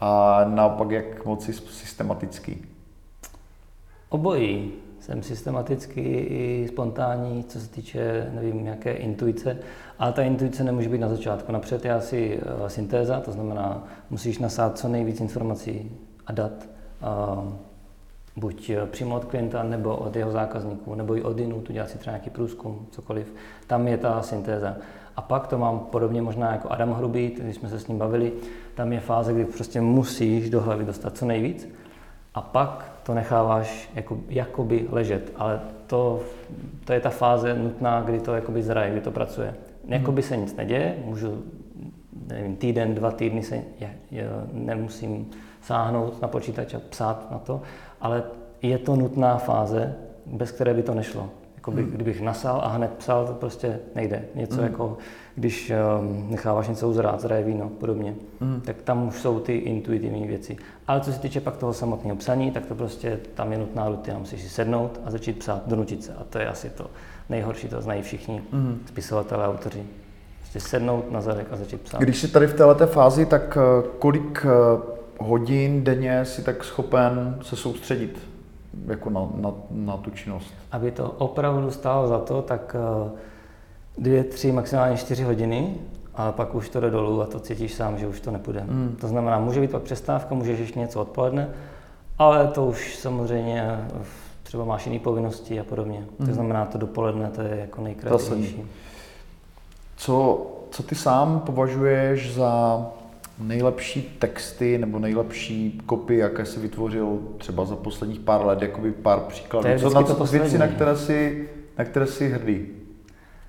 a 0.00 0.40
naopak 0.44 0.90
jak 0.90 1.24
moc 1.24 1.44
si 1.44 1.52
systematický? 1.52 2.64
Obojí. 4.08 4.72
Jsem 5.00 5.22
systematický 5.22 6.00
i 6.10 6.68
spontánní, 6.68 7.44
co 7.44 7.60
se 7.60 7.68
týče, 7.68 8.30
nevím, 8.34 8.64
nějaké 8.64 8.92
intuice, 8.92 9.58
ale 9.98 10.12
ta 10.12 10.22
intuice 10.22 10.64
nemůže 10.64 10.88
být 10.88 10.98
na 10.98 11.08
začátku. 11.08 11.52
Napřed 11.52 11.84
je 11.84 11.92
asi 11.92 12.38
uh, 12.60 12.66
syntéza, 12.66 13.20
to 13.20 13.32
znamená, 13.32 13.84
musíš 14.10 14.38
nasát 14.38 14.78
co 14.78 14.88
nejvíc 14.88 15.20
informací 15.20 15.90
a 16.26 16.32
dat, 16.32 16.68
buď 18.38 18.70
eh, 18.70 18.86
přímo 18.86 19.16
od 19.16 19.24
klienta, 19.24 19.62
nebo 19.62 19.96
od 19.96 20.16
jeho 20.16 20.30
zákazníků, 20.30 20.94
nebo 20.94 21.16
i 21.16 21.22
od 21.22 21.38
jinů, 21.38 21.60
tu 21.60 21.72
dělat 21.72 21.90
si 21.90 21.98
třeba 21.98 22.12
nějaký 22.12 22.30
průzkum, 22.30 22.86
cokoliv. 22.90 23.34
Tam 23.66 23.88
je 23.88 23.98
ta 23.98 24.22
syntéza. 24.22 24.76
A 25.16 25.22
pak 25.22 25.46
to 25.46 25.58
mám 25.58 25.78
podobně 25.78 26.22
možná 26.22 26.52
jako 26.52 26.72
Adam 26.72 26.92
Hrubý, 26.92 27.36
když 27.40 27.56
jsme 27.56 27.68
se 27.68 27.80
s 27.80 27.86
ním 27.86 27.98
bavili, 27.98 28.32
tam 28.74 28.92
je 28.92 29.00
fáze, 29.00 29.32
kdy 29.32 29.44
prostě 29.44 29.80
musíš 29.80 30.50
do 30.50 30.60
hlavy 30.60 30.84
dostat 30.84 31.16
co 31.16 31.26
nejvíc 31.26 31.68
a 32.34 32.40
pak 32.40 32.92
to 33.02 33.14
necháváš 33.14 33.90
jako, 33.94 34.18
jakoby 34.28 34.86
ležet, 34.90 35.32
ale 35.36 35.60
to, 35.86 36.20
to 36.84 36.92
je 36.92 37.00
ta 37.00 37.10
fáze 37.10 37.54
nutná, 37.54 38.02
kdy 38.02 38.20
to 38.20 38.34
jakoby 38.34 38.62
zraje, 38.62 38.90
kdy 38.90 39.00
to 39.00 39.10
pracuje. 39.10 39.54
Jakoby 39.88 40.22
se 40.22 40.36
nic 40.36 40.56
neděje, 40.56 40.96
můžu 41.04 41.42
nevím, 42.26 42.56
týden, 42.56 42.94
dva 42.94 43.10
týdny 43.10 43.42
se 43.42 43.54
je, 43.80 43.90
je, 44.10 44.28
nemusím 44.52 45.30
sáhnout 45.62 46.22
na 46.22 46.28
počítač 46.28 46.74
a 46.74 46.80
psát 46.90 47.30
na 47.30 47.38
to, 47.38 47.62
ale 48.00 48.22
je 48.62 48.78
to 48.78 48.96
nutná 48.96 49.36
fáze, 49.38 49.94
bez 50.26 50.50
které 50.50 50.74
by 50.74 50.82
to 50.82 50.94
nešlo. 50.94 51.28
Jakoby, 51.54 51.82
Hmm. 51.82 51.90
Kdybych 51.92 52.20
nasál 52.20 52.60
a 52.64 52.68
hned 52.68 52.90
psal, 52.98 53.26
to 53.26 53.32
prostě 53.32 53.78
nejde. 53.94 54.24
Něco 54.34 54.54
Hmm. 54.54 54.64
jako, 54.64 54.96
když 55.34 55.72
um, 56.00 56.26
necháváš 56.30 56.68
něco 56.68 56.88
uzrát, 56.88 57.20
zraje 57.20 57.44
víno, 57.44 57.68
podobně, 57.68 58.14
Hmm. 58.40 58.60
tak 58.60 58.76
tam 58.82 59.08
už 59.08 59.20
jsou 59.20 59.40
ty 59.40 59.56
intuitivní 59.56 60.26
věci. 60.26 60.56
Ale 60.86 61.00
co 61.00 61.12
se 61.12 61.20
týče 61.20 61.40
pak 61.40 61.56
toho 61.56 61.72
samotného 61.72 62.16
psaní, 62.16 62.50
tak 62.50 62.66
to 62.66 62.74
prostě 62.74 63.18
tam 63.34 63.52
je 63.52 63.58
nutná 63.58 63.88
rutina. 63.88 64.18
Musíš 64.18 64.42
si 64.42 64.48
sednout 64.48 65.00
a 65.04 65.10
začít 65.10 65.38
psát, 65.38 65.62
donutit 65.66 66.04
se. 66.04 66.12
A 66.14 66.24
to 66.30 66.38
je 66.38 66.48
asi 66.48 66.70
to 66.70 66.86
nejhorší, 67.28 67.68
to 67.68 67.80
znají 67.82 68.02
všichni 68.02 68.42
Mhm. 68.52 68.78
spisovatelé, 68.86 69.48
autoři. 69.48 69.82
Prostě 70.40 70.60
sednout 70.60 71.10
na 71.10 71.20
zadek 71.20 71.46
a 71.50 71.56
začít 71.56 71.80
psát. 71.80 72.00
Když 72.00 72.18
jsi 72.20 72.28
tady 72.28 72.46
v 72.46 72.54
této 72.54 72.86
fázi, 72.86 73.26
tak 73.26 73.58
eh, 73.60 73.86
kolik 73.98 74.46
eh, 74.46 74.97
hodin 75.18 75.84
denně 75.84 76.24
si 76.24 76.42
tak 76.42 76.64
schopen 76.64 77.38
se 77.42 77.56
soustředit 77.56 78.18
jako 78.86 79.10
na, 79.10 79.28
na, 79.34 79.52
na 79.70 79.96
tu 79.96 80.10
činnost? 80.10 80.54
Aby 80.72 80.90
to 80.90 81.10
opravdu 81.10 81.70
stálo 81.70 82.08
za 82.08 82.18
to, 82.18 82.42
tak 82.42 82.76
eh, 82.78 83.10
dvě, 83.98 84.24
tři, 84.24 84.52
maximálně 84.52 84.96
čtyři 84.96 85.22
hodiny, 85.22 85.74
ale 86.14 86.32
pak 86.32 86.54
už 86.54 86.68
to 86.68 86.80
jde 86.80 86.90
dolů 86.90 87.22
a 87.22 87.26
to 87.26 87.40
cítíš 87.40 87.74
sám, 87.74 87.98
že 87.98 88.06
už 88.06 88.20
to 88.20 88.30
nepůjde. 88.30 88.64
Mm. 88.66 88.96
To 89.00 89.08
znamená, 89.08 89.38
může 89.38 89.60
být 89.60 89.70
pak 89.70 89.82
přestávka, 89.82 90.34
můžeš 90.34 90.58
ještě 90.58 90.78
něco 90.78 91.00
odpoledne, 91.00 91.48
ale 92.18 92.46
to 92.46 92.66
už 92.66 92.96
samozřejmě 92.96 93.62
eh, 93.62 94.04
třeba 94.42 94.64
máš 94.64 94.86
jiné 94.86 94.98
povinnosti 94.98 95.60
a 95.60 95.64
podobně. 95.64 96.04
Mm. 96.18 96.26
To 96.26 96.34
znamená, 96.34 96.64
to 96.64 96.78
dopoledne 96.78 97.30
to 97.30 97.42
je 97.42 97.56
jako 97.56 97.82
nejkreativnější. 97.82 98.62
Co, 99.96 100.46
co 100.70 100.82
ty 100.82 100.94
sám 100.94 101.40
považuješ 101.40 102.34
za 102.34 102.82
nejlepší 103.40 104.02
texty 104.18 104.78
nebo 104.78 104.98
nejlepší 104.98 105.80
kopy, 105.86 106.16
jaké 106.16 106.44
jsi 106.46 106.60
vytvořil 106.60 107.18
třeba 107.38 107.64
za 107.64 107.76
posledních 107.76 108.20
pár 108.20 108.46
let, 108.46 108.62
jakoby 108.62 108.92
pár 108.92 109.20
příkladů? 109.20 109.62
To 109.62 109.68
je 109.68 109.78
co 109.78 109.90
na 109.90 110.02
to 110.02 110.24
věci, 110.24 110.58
na 110.58 110.66
které, 110.68 110.96
jsi, 110.96 111.48
na 111.78 111.84
které 111.84 112.06
jsi 112.06 112.28
hrdý? 112.28 112.66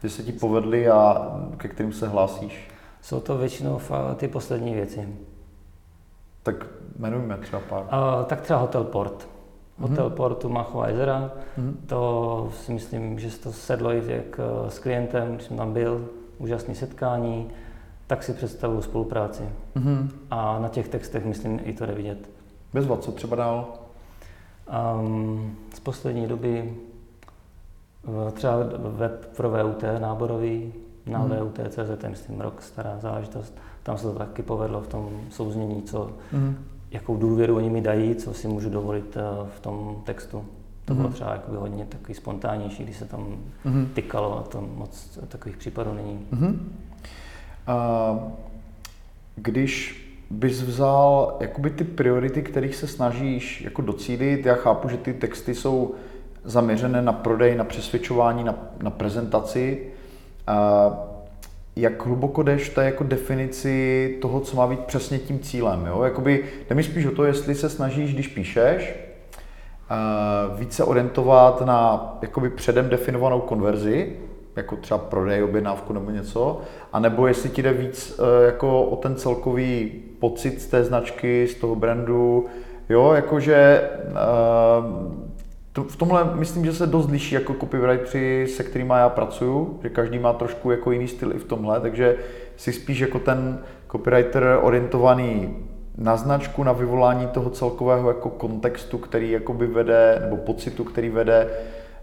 Že 0.04 0.10
se 0.10 0.23
ti 0.23 0.32
povedly 0.32 0.89
a 0.89 1.32
ke 1.58 1.67
kterým 1.67 1.93
se 1.93 2.08
hlásíš? 2.08 2.69
Jsou 3.02 3.19
to 3.19 3.38
většinou 3.38 3.80
ty 4.15 4.28
poslední 4.28 4.73
věci. 4.73 5.08
Tak 6.43 6.65
jmenujme 6.99 7.38
třeba 7.38 7.62
pár. 7.69 7.84
A, 7.89 8.23
tak 8.23 8.41
třeba 8.41 8.60
Hotel 8.60 8.84
Port. 8.84 9.28
Mhm. 9.78 9.89
Hotel 9.89 10.10
Port 10.10 10.45
u 10.45 10.49
Machová 10.49 10.88
jezera, 10.89 11.32
Mhm. 11.58 11.78
to 11.88 12.49
si 12.54 12.71
myslím, 12.73 13.19
že 13.19 13.32
se 13.32 13.39
to 13.39 13.52
sedlo 13.52 13.91
i 13.93 14.02
jak 14.08 14.39
eh, 14.39 14.71
s 14.71 14.80
klientem, 14.80 15.36
když 15.36 15.47
jsem 15.47 15.58
tam 15.58 15.73
byl, 15.73 16.10
úžasné 16.38 16.75
setkání, 16.75 17.49
tak 18.10 18.24
si 18.24 18.34
představuju 18.34 18.82
spolupráci. 18.82 19.43
Mhm. 19.76 20.10
A 20.32 20.60
na 20.60 20.67
těch 20.69 20.88
textech, 20.89 21.26
myslím, 21.26 21.60
i 21.63 21.74
to 21.74 21.86
jde 21.86 21.93
vidět. 21.93 22.30
Bezva, 22.74 22.98
co 22.98 23.12
třeba 23.12 23.36
dál? 23.36 23.67
Um, 25.02 25.56
z 25.74 25.80
poslední 25.80 26.28
doby 26.28 26.74
třeba 28.34 28.54
web 28.78 29.30
pro 29.38 29.50
VUT 29.50 29.84
náborový, 30.00 30.74
na 31.06 31.19
hmm. 31.19 31.30
VUT.cz, 31.30 31.76
to 31.76 32.06
je 32.06 32.10
myslím 32.10 32.41
rok 32.41 32.62
stará 32.62 32.98
záležitost. 33.00 33.54
Tam 33.84 33.98
se 33.98 34.04
to 34.04 34.13
taky 34.13 34.41
povedlo 34.43 34.82
v 34.82 34.88
tom 34.88 35.10
souznění, 35.30 35.82
co, 35.82 36.12
Mhm. 36.32 36.56
jakou 36.91 37.17
důvěru 37.17 37.56
oni 37.56 37.69
mi 37.69 37.82
dají, 37.82 38.15
co 38.15 38.34
si 38.34 38.48
můžu 38.48 38.69
dovolit 38.69 39.17
eh, 39.17 39.48
v 39.58 39.60
tom 39.60 40.02
textu. 40.06 40.45
To 40.86 40.93
bylo 40.93 41.08
Mhm. 41.08 41.13
třeba 41.13 41.32
jakoby 41.34 41.58
hodně 41.58 41.86
takový 41.86 42.13
spontánnější, 42.13 42.84
když 42.84 42.98
se 42.98 43.06
tam 43.06 43.38
Mhm. 43.65 43.86
tykalo 43.93 44.39
a 44.39 44.41
to 44.43 44.62
moc 44.62 45.19
takových 45.28 45.58
případů 45.58 45.93
není. 45.93 46.19
Mhm. 46.32 46.69
A 47.67 48.19
když 49.36 50.06
bys 50.30 50.62
vzal 50.62 51.38
jakoby 51.39 51.69
ty 51.69 51.84
priority, 51.84 52.41
kterých 52.41 52.76
se 52.76 52.88
snažíš 52.88 53.62
jako 53.62 53.82
docílit, 53.82 54.45
já 54.45 54.56
chápu, 54.56 54.89
že 54.89 54.98
ty 54.98 55.13
texty 55.13 55.56
jsou 55.56 55.95
zaměřené 56.43 57.02
na 57.02 57.13
prodej, 57.13 57.56
na 57.56 57.63
přesvědčování, 57.63 58.43
na, 58.43 58.56
na 58.82 58.89
prezentaci. 58.89 59.88
A 60.48 60.91
jak 61.76 62.06
hluboko 62.06 62.43
jdeš 62.43 62.69
v 62.69 62.76
té 62.76 62.86
jako 62.86 63.04
definici 63.04 64.17
toho, 64.22 64.39
co 64.39 64.58
má 64.58 64.67
být 64.67 64.80
přesně 64.80 65.19
tím 65.19 65.39
cílem. 65.39 65.86
Jo? 65.86 66.04
Jakoby, 66.04 66.43
jde 66.69 66.76
mi 66.76 66.84
spíš 66.84 67.06
o 67.06 67.12
to, 67.12 67.24
jestli 67.24 67.56
se 67.56 67.69
snažíš, 67.69 68.13
když 68.13 68.28
píšeš, 68.28 68.95
a 69.89 69.98
více 70.56 70.84
orientovat 70.84 71.62
na 71.62 72.17
jakoby 72.22 72.50
předem 72.50 72.89
definovanou 72.89 73.39
konverzi, 73.39 74.15
jako 74.60 74.76
třeba 74.76 74.98
prodej, 74.98 75.43
objednávku 75.43 75.93
nebo 75.93 76.12
něco, 76.12 76.62
anebo 76.93 77.28
jestli 77.28 77.50
ti 77.50 77.63
jde 77.63 77.74
víc 77.74 78.19
eh, 78.19 78.45
jako 78.45 78.84
o 78.84 78.95
ten 78.95 79.15
celkový 79.15 79.91
pocit 80.19 80.62
z 80.62 80.67
té 80.67 80.84
značky, 80.84 81.48
z 81.48 81.56
toho 81.56 81.76
brandu, 81.76 82.45
jo, 82.89 83.12
jakože 83.13 83.82
eh, 84.08 85.19
to, 85.74 85.84
v 85.84 85.95
tomhle 85.95 86.36
myslím, 86.36 86.65
že 86.65 86.74
se 86.74 86.88
dost 86.88 87.12
liší 87.12 87.36
jako 87.36 87.54
copywriteri, 87.54 88.48
se 88.48 88.63
kterými 88.63 88.93
já 88.98 89.10
pracuju, 89.10 89.80
že 89.84 89.89
každý 89.89 90.19
má 90.19 90.34
trošku 90.34 90.72
jako 90.72 90.91
jiný 90.91 91.08
styl 91.08 91.32
i 91.36 91.38
v 91.39 91.43
tomhle, 91.43 91.80
takže 91.80 92.15
si 92.58 92.74
spíš 92.74 93.00
jako 93.00 93.19
ten 93.19 93.60
copywriter 93.91 94.60
orientovaný 94.62 95.56
na 95.98 96.17
značku, 96.17 96.63
na 96.63 96.72
vyvolání 96.72 97.28
toho 97.28 97.50
celkového 97.50 98.08
jako 98.08 98.30
kontextu, 98.30 98.98
který 98.98 99.32
jakoby 99.32 99.67
vede, 99.67 100.17
nebo 100.22 100.38
pocitu, 100.38 100.84
který 100.84 101.10
vede 101.10 101.48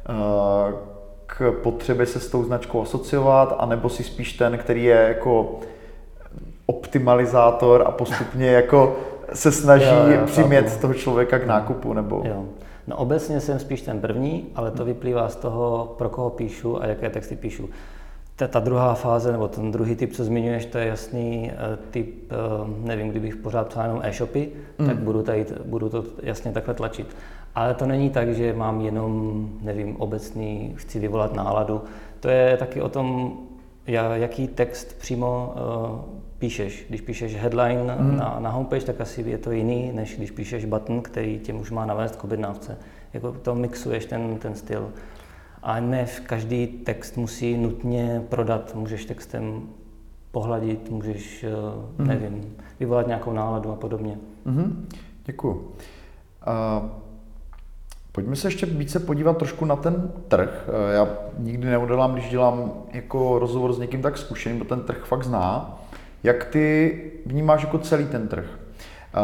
uh, 0.08 0.95
k 1.26 1.52
potřebě 1.62 2.06
se 2.06 2.20
s 2.20 2.28
tou 2.28 2.44
značkou 2.44 2.82
asociovat, 2.82 3.56
anebo 3.58 3.88
si 3.88 4.04
spíš 4.04 4.32
ten, 4.32 4.58
který 4.58 4.84
je 4.84 4.96
jako 4.96 5.58
optimalizátor 6.66 7.84
a 7.86 7.90
postupně 7.90 8.46
jako 8.50 8.96
se 9.32 9.52
snaží 9.52 9.84
jo, 9.84 10.18
jo, 10.20 10.26
přimět 10.26 10.68
chápu. 10.68 10.80
toho 10.80 10.94
člověka 10.94 11.38
k 11.38 11.46
nákupu, 11.46 11.92
nebo... 11.92 12.22
Jo. 12.24 12.44
No 12.86 12.96
obecně 12.96 13.40
jsem 13.40 13.58
spíš 13.58 13.82
ten 13.82 14.00
první, 14.00 14.46
ale 14.54 14.70
to 14.70 14.84
vyplývá 14.84 15.28
z 15.28 15.36
toho, 15.36 15.94
pro 15.98 16.08
koho 16.08 16.30
píšu 16.30 16.82
a 16.82 16.86
jaké 16.86 17.10
texty 17.10 17.36
píšu. 17.36 17.68
Ta, 18.36 18.48
ta 18.48 18.60
druhá 18.60 18.94
fáze, 18.94 19.32
nebo 19.32 19.48
ten 19.48 19.72
druhý 19.72 19.96
typ, 19.96 20.12
co 20.12 20.24
zmiňuješ, 20.24 20.66
to 20.66 20.78
je 20.78 20.86
jasný 20.86 21.50
uh, 21.52 21.76
typ, 21.90 22.32
uh, 22.32 22.86
nevím, 22.86 23.08
kdybych 23.08 23.36
pořád 23.36 23.68
psal 23.68 23.84
jenom 23.84 24.00
e-shopy, 24.02 24.52
mm. 24.78 24.86
tak 24.86 24.96
budu, 24.96 25.22
tady, 25.22 25.46
budu 25.64 25.88
to 25.88 26.04
jasně 26.22 26.52
takhle 26.52 26.74
tlačit. 26.74 27.16
Ale 27.56 27.74
to 27.74 27.86
není 27.86 28.10
tak, 28.10 28.34
že 28.34 28.52
mám 28.52 28.80
jenom, 28.80 29.48
nevím, 29.62 29.96
obecný, 29.96 30.74
chci 30.76 30.98
vyvolat 30.98 31.34
náladu. 31.34 31.82
To 32.20 32.28
je 32.28 32.56
taky 32.56 32.82
o 32.82 32.88
tom, 32.88 33.38
jaký 33.86 34.48
text 34.48 34.98
přímo 34.98 35.54
uh, 35.54 36.14
píšeš. 36.38 36.86
Když 36.88 37.00
píšeš 37.00 37.36
headline 37.36 37.96
mm. 37.98 38.16
na, 38.16 38.36
na 38.40 38.50
homepage, 38.50 38.84
tak 38.84 39.00
asi 39.00 39.22
je 39.26 39.38
to 39.38 39.50
jiný, 39.50 39.92
než 39.94 40.16
když 40.16 40.30
píšeš 40.30 40.64
button, 40.64 41.02
který 41.02 41.38
tě 41.38 41.52
už 41.52 41.70
má 41.70 41.86
navést 41.86 42.16
k 42.16 42.24
objednávce. 42.24 42.78
Jako 43.12 43.32
to 43.32 43.54
mixuješ 43.54 44.06
ten, 44.06 44.38
ten 44.38 44.54
styl. 44.54 44.92
A 45.62 45.80
ne 45.80 46.06
každý 46.26 46.66
text 46.66 47.16
musí 47.16 47.56
nutně 47.56 48.22
prodat. 48.28 48.74
Můžeš 48.74 49.04
textem 49.04 49.62
pohladit, 50.30 50.90
můžeš, 50.90 51.44
mm. 51.98 52.06
nevím, 52.06 52.56
vyvolat 52.80 53.06
nějakou 53.06 53.32
náladu 53.32 53.72
a 53.72 53.76
podobně. 53.76 54.18
Mm. 54.44 54.88
Děkuju. 55.24 55.54
Uh... 55.54 57.05
Pojďme 58.16 58.36
se 58.36 58.48
ještě 58.48 58.66
více 58.66 59.00
podívat 59.00 59.36
trošku 59.36 59.64
na 59.64 59.76
ten 59.76 60.12
trh. 60.28 60.68
Já 60.92 61.08
nikdy 61.38 61.66
neudělám, 61.66 62.12
když 62.12 62.28
dělám 62.28 62.72
jako 62.92 63.38
rozhovor 63.38 63.72
s 63.72 63.78
někým 63.78 64.02
tak 64.02 64.18
zkušeným, 64.18 64.58
kdo 64.58 64.68
ten 64.68 64.80
trh 64.80 65.04
fakt 65.04 65.24
zná. 65.24 65.78
Jak 66.22 66.44
ty 66.44 67.02
vnímáš 67.26 67.62
jako 67.62 67.78
celý 67.78 68.06
ten 68.06 68.28
trh? 68.28 68.44
Eh, 69.14 69.20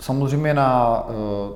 samozřejmě 0.00 0.54
na 0.54 1.02
eh, 1.08 1.14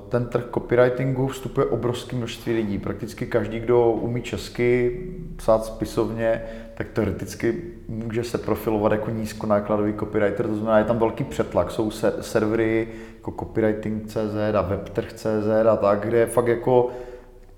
ten 0.09 0.25
trh 0.25 0.43
copywritingu 0.53 1.27
vstupuje 1.27 1.65
obrovské 1.65 2.15
množství 2.15 2.53
lidí. 2.53 2.77
Prakticky 2.77 3.25
každý, 3.25 3.59
kdo 3.59 3.91
umí 3.91 4.21
česky, 4.21 5.01
psát 5.35 5.65
spisovně, 5.65 6.41
tak 6.73 6.87
teoreticky 6.89 7.61
může 7.87 8.23
se 8.23 8.37
profilovat 8.37 8.91
jako 8.91 9.09
nízkonákladový 9.09 9.93
copywriter. 9.93 10.47
To 10.47 10.55
znamená, 10.55 10.77
je 10.77 10.85
tam 10.85 10.99
velký 10.99 11.23
přetlak. 11.23 11.71
Jsou 11.71 11.91
se, 11.91 12.13
servery 12.21 12.87
jako 13.23 13.31
copywriting.cz 13.31 14.55
a 14.57 14.61
webtrh.cz 14.61 15.67
a 15.71 15.75
tak, 15.75 15.99
kde 15.99 16.17
je 16.17 16.25
fakt 16.25 16.47
jako 16.47 16.89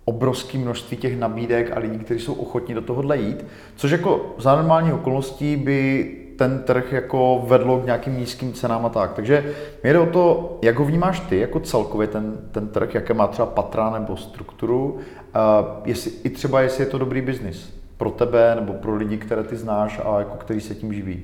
obrovské 0.06 0.58
množství 0.58 0.98
těch 0.98 1.20
nabídek 1.20 1.72
a 1.78 1.80
lidí, 1.80 2.00
kteří 2.00 2.20
jsou 2.20 2.34
ochotní 2.34 2.74
do 2.74 2.82
tohohle 2.82 3.18
jít, 3.18 3.46
což 3.76 3.92
jako 3.92 4.36
za 4.38 4.56
normální 4.56 4.94
okolností 4.94 5.56
by 5.56 6.12
ten 6.38 6.64
trh 6.66 6.94
jako 6.94 7.44
vedlo 7.48 7.80
k 7.80 7.86
nějakým 7.86 8.18
nízkým 8.18 8.54
cenám 8.54 8.86
a 8.86 8.90
tak. 8.90 9.14
Takže 9.14 9.54
mě 9.84 9.94
jde 9.94 10.00
o 10.00 10.06
to, 10.06 10.58
jak 10.62 10.80
ho 10.80 10.86
vnímáš 10.86 11.20
ty 11.20 11.40
jako 11.40 11.60
celkově 11.60 12.08
ten, 12.08 12.38
ten 12.52 12.68
trh, 12.68 12.96
jaké 12.96 13.14
má 13.14 13.28
třeba 13.28 13.46
patra 13.46 13.90
nebo 13.90 14.18
strukturu, 14.18 14.98
a 15.34 15.66
jestli, 15.86 16.12
i 16.24 16.30
třeba 16.30 16.62
jestli 16.62 16.84
je 16.84 16.90
to 16.90 16.98
dobrý 16.98 17.22
biznis 17.22 17.74
pro 17.98 18.12
tebe 18.12 18.56
nebo 18.56 18.74
pro 18.74 18.96
lidi, 18.96 19.18
které 19.18 19.44
ty 19.44 19.56
znáš 19.56 20.02
a 20.06 20.20
jako 20.20 20.36
který 20.38 20.62
se 20.62 20.76
tím 20.76 20.94
živí. 20.94 21.24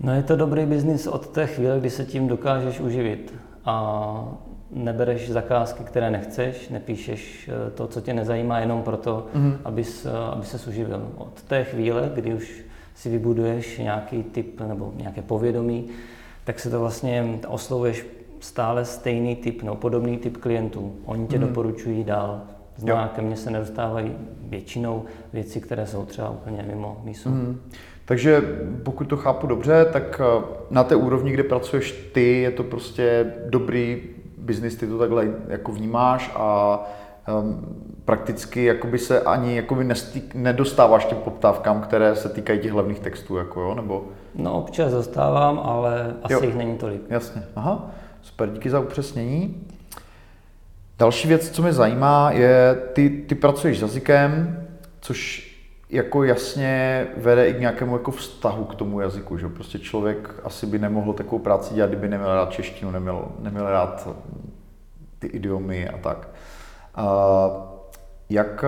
No 0.00 0.14
je 0.14 0.22
to 0.22 0.36
dobrý 0.36 0.66
biznis 0.66 1.06
od 1.06 1.28
té 1.28 1.46
chvíle, 1.46 1.80
kdy 1.80 1.90
se 1.90 2.04
tím 2.04 2.28
dokážeš 2.28 2.80
uživit 2.80 3.34
a 3.64 4.38
nebereš 4.70 5.30
zakázky, 5.30 5.84
které 5.84 6.10
nechceš, 6.10 6.68
nepíšeš 6.68 7.50
eh, 7.52 7.70
to, 7.70 7.86
co 7.86 8.00
tě 8.00 8.14
nezajímá, 8.14 8.60
jenom 8.60 8.82
proto, 8.82 9.26
mm-hmm. 9.34 9.56
abys, 9.64 10.06
eh, 10.06 10.10
aby 10.32 10.46
se 10.46 10.68
uživil. 10.68 11.12
Od 11.16 11.42
té 11.42 11.64
chvíle, 11.64 12.10
kdy 12.14 12.34
už 12.34 12.64
si 12.94 13.10
vybuduješ 13.10 13.78
nějaký 13.78 14.22
typ 14.22 14.60
nebo 14.60 14.92
nějaké 14.96 15.22
povědomí, 15.22 15.86
tak 16.44 16.60
se 16.60 16.70
to 16.70 16.80
vlastně 16.80 17.38
oslovuješ 17.48 18.06
stále 18.40 18.84
stejný 18.84 19.36
typ 19.36 19.62
nebo 19.62 19.76
podobný 19.76 20.18
typ 20.18 20.36
klientů. 20.36 20.92
Oni 21.04 21.26
tě 21.26 21.38
mm. 21.38 21.46
doporučují 21.46 22.04
dál. 22.04 22.40
Zná, 22.76 23.08
ke 23.08 23.22
mně 23.22 23.36
se 23.36 23.50
nedostávají 23.50 24.12
většinou 24.42 25.04
věci, 25.32 25.60
které 25.60 25.86
jsou 25.86 26.04
třeba 26.04 26.30
úplně 26.30 26.64
mimo 26.68 27.00
mísu. 27.04 27.28
Mm. 27.28 27.60
Takže 28.08 28.42
pokud 28.82 29.04
to 29.04 29.16
chápu 29.16 29.46
dobře, 29.46 29.86
tak 29.92 30.20
eh, 30.20 30.44
na 30.70 30.84
té 30.84 30.96
úrovni, 30.96 31.32
kde 31.32 31.42
pracuješ 31.42 32.10
ty, 32.12 32.40
je 32.40 32.50
to 32.50 32.64
prostě 32.64 33.32
dobrý 33.46 34.02
biznis, 34.38 34.76
ty 34.76 34.86
to 34.86 34.98
takhle 34.98 35.28
jako 35.48 35.72
vnímáš 35.72 36.30
a 36.34 36.78
um, 37.40 37.76
prakticky 38.04 38.64
jakoby 38.64 38.98
se 38.98 39.20
ani 39.20 39.56
jakoby 39.56 39.84
nestýk, 39.84 40.34
nedostáváš 40.34 41.04
těm 41.04 41.18
poptávkám, 41.18 41.80
které 41.80 42.16
se 42.16 42.28
týkají 42.28 42.60
těch 42.60 42.72
hlavních 42.72 43.00
textů, 43.00 43.36
jako 43.36 43.60
jo, 43.60 43.74
nebo? 43.74 44.04
No 44.34 44.58
občas 44.58 44.92
dostávám, 44.92 45.60
ale 45.64 46.14
asi 46.22 46.32
jo. 46.32 46.40
jich 46.42 46.54
není 46.54 46.78
tolik. 46.78 47.02
Jasně, 47.08 47.42
aha, 47.56 47.90
super, 48.22 48.50
díky 48.50 48.70
za 48.70 48.80
upřesnění. 48.80 49.66
Další 50.98 51.28
věc, 51.28 51.50
co 51.50 51.62
mě 51.62 51.72
zajímá, 51.72 52.30
je, 52.32 52.76
ty, 52.92 53.10
ty 53.10 53.34
pracuješ 53.34 53.78
s 53.78 53.82
jazykem, 53.82 54.58
což 55.00 55.47
jako 55.90 56.24
jasně 56.24 57.06
vede 57.16 57.48
i 57.48 57.54
k 57.54 57.60
nějakému 57.60 57.92
jako 57.92 58.10
vztahu 58.10 58.64
k 58.64 58.74
tomu 58.74 59.00
jazyku, 59.00 59.38
že 59.38 59.48
prostě 59.48 59.78
člověk 59.78 60.34
asi 60.44 60.66
by 60.66 60.78
nemohl 60.78 61.12
takovou 61.12 61.38
práci 61.38 61.74
dělat, 61.74 61.86
kdyby 61.90 62.08
neměl 62.08 62.34
rád 62.34 62.50
češtinu, 62.50 62.90
neměl, 62.90 63.28
neměl 63.38 63.70
rád 63.70 64.08
ty 65.18 65.26
idiomy 65.26 65.88
a 65.88 65.98
tak. 65.98 66.28
Uh, 66.98 67.04
jak 68.30 68.64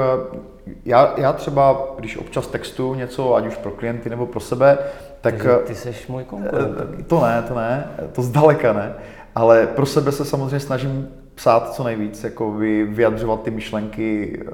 já, 0.84 1.14
já 1.16 1.32
třeba, 1.32 1.94
když 1.98 2.16
občas 2.16 2.46
textuju 2.46 2.94
něco, 2.94 3.34
ať 3.34 3.46
už 3.46 3.56
pro 3.56 3.70
klienty 3.70 4.10
nebo 4.10 4.26
pro 4.26 4.40
sebe, 4.40 4.78
tak... 5.20 5.34
Takže 5.34 5.56
ty 5.66 5.74
jsi 5.74 5.94
můj 6.08 6.24
konkurent. 6.24 6.76
Eh, 7.00 7.02
to 7.02 7.20
ne, 7.20 7.44
to 7.48 7.54
ne, 7.54 7.90
to 8.12 8.22
zdaleka 8.22 8.72
ne, 8.72 8.94
ale 9.34 9.66
pro 9.66 9.86
sebe 9.86 10.12
se 10.12 10.24
samozřejmě 10.24 10.60
snažím 10.60 11.08
psát 11.34 11.74
co 11.74 11.84
nejvíc, 11.84 12.24
jako 12.24 12.52
vyjadřovat 12.86 13.42
ty 13.42 13.50
myšlenky 13.50 14.40
eh, 14.46 14.50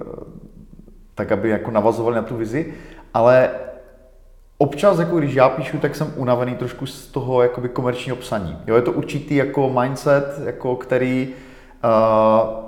tak, 1.17 1.33
aby 1.33 1.49
jako 1.49 1.71
navazovali 1.71 2.17
na 2.17 2.23
tu 2.23 2.37
vizi, 2.37 2.75
ale 3.15 3.51
občas, 4.59 4.99
jako 4.99 5.19
když 5.19 5.35
já 5.35 5.49
píšu, 5.49 5.79
tak 5.79 5.97
jsem 5.97 6.13
unavený 6.17 6.55
trošku 6.55 6.87
z 6.87 7.07
toho 7.07 7.43
jakoby 7.43 7.69
komerčního 7.69 8.17
psaní. 8.17 8.59
Jo, 8.67 8.77
je 8.77 8.83
to 8.83 8.93
určitý 8.93 9.37
jako 9.37 9.71
mindset, 9.71 10.41
jako 10.45 10.77
který 10.77 11.29
uh, 11.85 12.67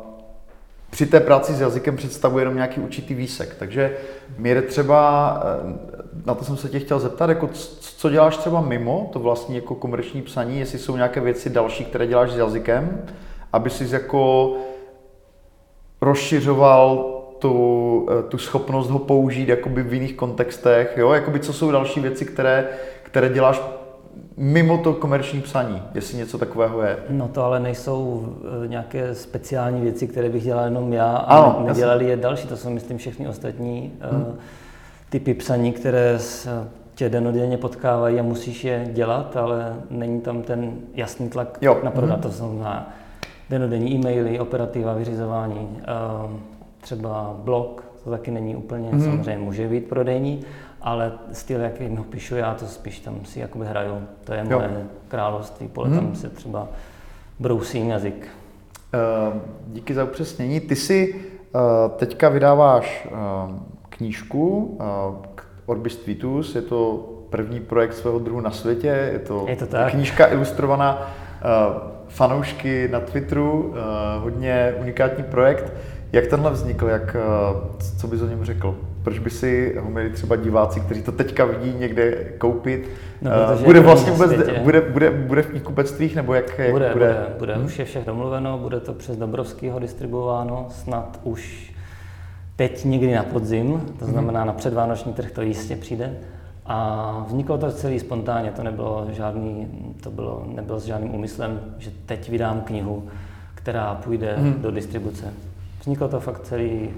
při 0.91 1.07
té 1.07 1.21
práci 1.21 1.55
s 1.55 1.61
jazykem 1.61 1.97
představuje 1.97 2.43
jenom 2.43 2.55
nějaký 2.55 2.81
určitý 2.81 3.15
výsek. 3.15 3.55
Takže 3.59 3.97
mě 4.39 4.55
jde 4.55 4.63
třeba, 4.63 5.43
eh, 5.45 5.79
na 6.27 6.35
to 6.35 6.45
jsem 6.45 6.57
se 6.57 6.69
tě 6.69 6.79
chtěl 6.79 6.99
zeptat, 6.99 7.29
jako 7.29 7.49
co 7.81 8.11
děláš 8.11 8.37
třeba 8.37 8.61
mimo 8.61 9.11
to 9.13 9.19
vlastní 9.19 9.57
jako 9.57 9.75
komerční 9.75 10.23
psaní, 10.23 10.59
jestli 10.59 10.79
jsou 10.79 10.97
nějaké 10.97 11.21
věci 11.21 11.51
další, 11.51 11.85
které 11.85 12.07
děláš 12.07 12.31
s 12.31 12.37
jazykem, 12.37 13.03
aby 13.53 13.71
jsi 13.71 13.95
jako 13.95 14.53
rozšiřoval 16.01 17.18
tu, 17.39 18.07
eh, 18.11 18.23
tu 18.23 18.39
schopnost 18.39 18.91
ho 18.91 18.99
použít 18.99 19.49
jakoby 19.49 19.83
v 19.83 19.95
jiných 19.95 20.15
kontextech, 20.15 20.95
jo? 20.97 21.13
Jakoby 21.13 21.41
co 21.41 21.53
jsou 21.53 21.71
další 21.71 22.01
věci, 22.01 22.25
které, 22.25 22.69
které 23.03 23.29
děláš 23.29 23.61
mimo 24.37 24.79
to 24.79 24.95
komerční 24.95 25.41
psaní, 25.41 25.83
jestli 25.95 26.19
něco 26.19 26.39
takového 26.39 26.83
je. 26.83 26.97
No 27.11 27.29
to 27.29 27.43
ale 27.45 27.61
nejsou 27.61 28.29
eh, 28.65 28.69
nějaké 28.69 29.15
speciální 29.15 29.81
věci, 29.81 30.09
které 30.09 30.29
bych 30.29 30.45
dělal 30.45 30.65
jenom 30.65 30.93
já 30.93 31.17
a 31.17 31.37
ano, 31.37 31.65
nedělali 31.67 32.05
jasný. 32.05 32.11
je 32.11 32.17
další, 32.17 32.49
to 32.49 32.57
jsou 32.57 32.71
myslím 32.71 32.99
všechny 32.99 33.29
ostatní 33.29 33.93
eh, 34.01 34.09
hmm. 34.11 34.39
typy 35.11 35.35
psaní, 35.35 35.73
které 35.73 36.19
tě 36.95 37.09
denodenně 37.09 37.59
potkávají 37.59 38.21
a 38.21 38.23
musíš 38.23 38.65
je 38.65 38.89
dělat, 38.93 39.37
ale 39.37 39.77
není 39.91 40.21
tam 40.21 40.43
ten 40.43 40.73
jasný 40.95 41.29
tlak 41.29 41.59
jo. 41.61 41.81
na 41.83 41.91
prodat, 41.91 42.15
hmm. 42.15 42.23
to 42.23 42.29
znamená 42.29 42.93
denodenní 43.51 43.95
e-maily, 43.95 44.41
operativa, 44.41 44.95
vyřizování, 44.95 45.79
eh, 45.83 46.58
třeba 46.81 47.37
blog, 47.39 47.85
to 48.05 48.11
taky 48.11 48.31
není 48.31 48.57
úplně, 48.57 48.91
hmm. 48.91 49.03
samozřejmě 49.03 49.39
může 49.39 49.69
být 49.69 49.89
prodejní, 49.89 50.45
ale 50.83 51.13
styl, 51.33 51.61
jakým 51.61 51.97
ho 51.97 52.05
píšu 52.05 52.37
já, 52.37 52.55
to 52.55 52.67
spíš 52.67 52.99
tam 53.01 53.25
si 53.25 53.41
jakoby 53.41 53.67
hraju. 53.67 54.03
To 54.25 54.33
je 54.33 54.45
moje 54.45 54.71
jo. 54.75 54.87
království, 55.09 55.69
podle 55.69 55.91
hmm. 55.91 55.99
tam 55.99 56.15
se 56.15 56.29
třeba 56.29 56.69
brousím 57.39 57.89
jazyk. 57.89 58.29
Uh, 59.33 59.41
díky 59.67 59.95
za 59.95 60.05
upřesnění. 60.05 60.61
Ty 60.61 60.77
si 60.77 61.15
uh, 61.15 61.61
teďka 61.97 62.29
vydáváš 62.29 63.09
uh, 63.11 63.19
knížku 63.89 64.59
uh, 64.59 65.17
Orbis 65.67 65.97
Tweetus, 65.97 66.55
je 66.55 66.63
to 66.63 67.09
první 67.31 67.61
projekt 67.61 67.95
svého 67.95 68.19
druhu 68.19 68.41
na 68.41 68.51
světě, 68.51 69.11
je 69.13 69.19
to, 69.19 69.45
je 69.49 69.57
to 69.57 69.67
tak. 69.67 69.91
knížka 69.91 70.27
ilustrovaná 70.27 71.11
fanoušky 72.09 72.89
na 72.93 73.01
Twitteru, 73.01 73.75
hodně 74.19 74.75
unikátní 74.81 75.25
projekt. 75.25 75.73
Jak 76.13 76.27
tenhle 76.27 76.51
vznikl, 76.51 76.87
jak, 76.87 77.17
co 77.99 78.07
bys 78.07 78.23
o 78.23 78.27
něm 78.27 78.45
řekl? 78.45 78.77
proč 79.09 79.19
by 79.19 79.31
si 79.31 79.77
ho 79.81 79.91
měli 79.91 80.11
třeba 80.11 80.37
diváci, 80.37 80.81
kteří 80.81 81.03
to 81.03 81.13
teďka 81.13 81.45
vidí 81.45 81.75
někde 81.79 82.25
koupit? 82.39 82.89
No, 83.23 83.31
uh, 83.55 83.65
bude 83.65 83.81
vlastně 83.81 84.13
vůbec, 84.13 84.33
bude, 84.63 84.81
bude, 84.81 85.11
bude 85.11 85.43
v 85.43 85.47
knihkupectvích, 85.47 86.17
nebo 86.17 86.35
jak, 86.35 86.59
jak 86.59 86.71
bude? 86.71 86.91
Bude, 86.93 87.07
bude, 87.09 87.27
bude. 87.39 87.55
Hmm? 87.55 87.65
už 87.65 87.79
je 87.79 87.85
vše 87.85 88.03
domluveno, 88.07 88.59
bude 88.59 88.81
to 88.81 88.93
přes 88.93 89.17
Dobrovského 89.17 89.79
distribuováno, 89.79 90.67
snad 90.71 91.21
už 91.23 91.73
teď 92.57 92.85
někdy 92.85 93.15
na 93.15 93.23
podzim, 93.23 93.81
to 93.99 94.05
mhm. 94.05 94.13
znamená 94.13 94.45
na 94.45 94.53
předvánoční 94.53 95.13
trh 95.13 95.31
to 95.31 95.43
jistě 95.43 95.77
přijde. 95.77 96.17
A 96.67 97.25
vzniklo 97.29 97.59
to 97.59 97.73
celý 97.73 98.01
spontánně, 98.01 98.51
to 98.51 98.63
nebylo 98.63 99.07
žádný, 99.13 99.67
to 100.03 100.11
bylo, 100.11 100.47
nebylo 100.55 100.81
s 100.81 100.85
žádným 100.85 101.15
úmyslem, 101.15 101.61
že 101.79 101.91
teď 102.07 102.31
vydám 102.31 102.61
knihu, 102.61 103.09
která 103.55 103.95
půjde 103.95 104.35
hmm. 104.37 104.63
do 104.63 104.71
distribuce. 104.71 105.33
Vzniklo 105.89 106.09
to 106.09 106.21
fakt 106.21 106.41
celý, 106.41 106.91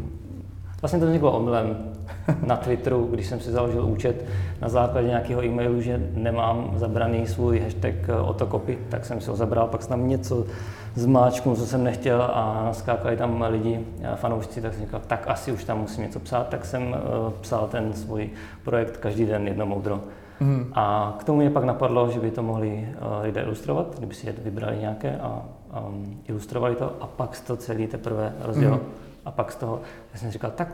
vlastně 0.83 1.01
to 1.01 1.07
vzniklo 1.07 1.33
omylem 1.33 1.77
na 2.47 2.57
Twitteru, 2.57 3.07
když 3.07 3.27
jsem 3.27 3.41
si 3.41 3.51
založil 3.51 3.87
účet 3.87 4.25
na 4.61 4.69
základě 4.69 5.09
nějakého 5.09 5.45
e-mailu, 5.45 5.81
že 5.81 6.11
nemám 6.15 6.73
zabraný 6.77 7.27
svůj 7.27 7.61
hashtag 7.61 7.95
otokopy, 8.25 8.79
tak 8.89 9.05
jsem 9.05 9.21
si 9.21 9.31
ho 9.31 9.37
zabral, 9.37 9.69
pak 9.69 9.83
jsem 9.83 9.89
tam 9.89 10.09
něco 10.09 10.47
zmáčknul, 10.95 11.57
co 11.57 11.67
jsem 11.67 11.85
nechtěl 11.85 12.23
a 12.23 12.63
naskákali 12.65 13.17
tam 13.17 13.45
lidi, 13.49 13.81
fanoušci, 14.15 14.61
tak 14.61 14.75
jsem 14.75 14.83
říkal, 14.83 15.01
tak 15.07 15.25
asi 15.29 15.53
už 15.53 15.65
tam 15.65 15.81
musím 15.81 16.05
něco 16.05 16.21
psát, 16.21 16.49
tak 16.49 16.65
jsem 16.65 16.83
uh, 16.83 17.33
psal 17.41 17.69
ten 17.69 17.93
svůj 17.93 18.31
projekt 18.65 18.97
každý 18.97 19.27
den 19.27 19.49
jedno 19.49 19.67
moudro. 19.67 20.01
Mm. 20.41 20.73
A 20.75 21.15
k 21.19 21.25
tomu 21.25 21.39
mě 21.39 21.51
pak 21.51 21.65
napadlo, 21.65 22.11
že 22.11 22.21
by 22.21 22.31
to 22.31 22.43
mohli 22.43 22.89
uh, 22.89 23.23
lidé 23.23 23.41
ilustrovat, 23.43 23.95
kdyby 23.99 24.15
si 24.15 24.27
je 24.27 24.35
vybrali 24.45 24.79
nějaké 24.79 25.19
a 25.19 25.43
um, 25.89 26.21
ilustrovali 26.29 26.77
to 26.77 26.97
a 27.01 27.07
pak 27.07 27.41
to 27.41 27.57
celý 27.57 27.87
teprve 27.87 28.35
rozdělo. 28.41 28.77
Mm. 28.77 28.83
A 29.25 29.31
pak 29.31 29.53
z 29.53 29.57
toho, 29.57 29.81
já 30.13 30.19
jsem 30.19 30.31
říkal, 30.31 30.51
tak 30.51 30.69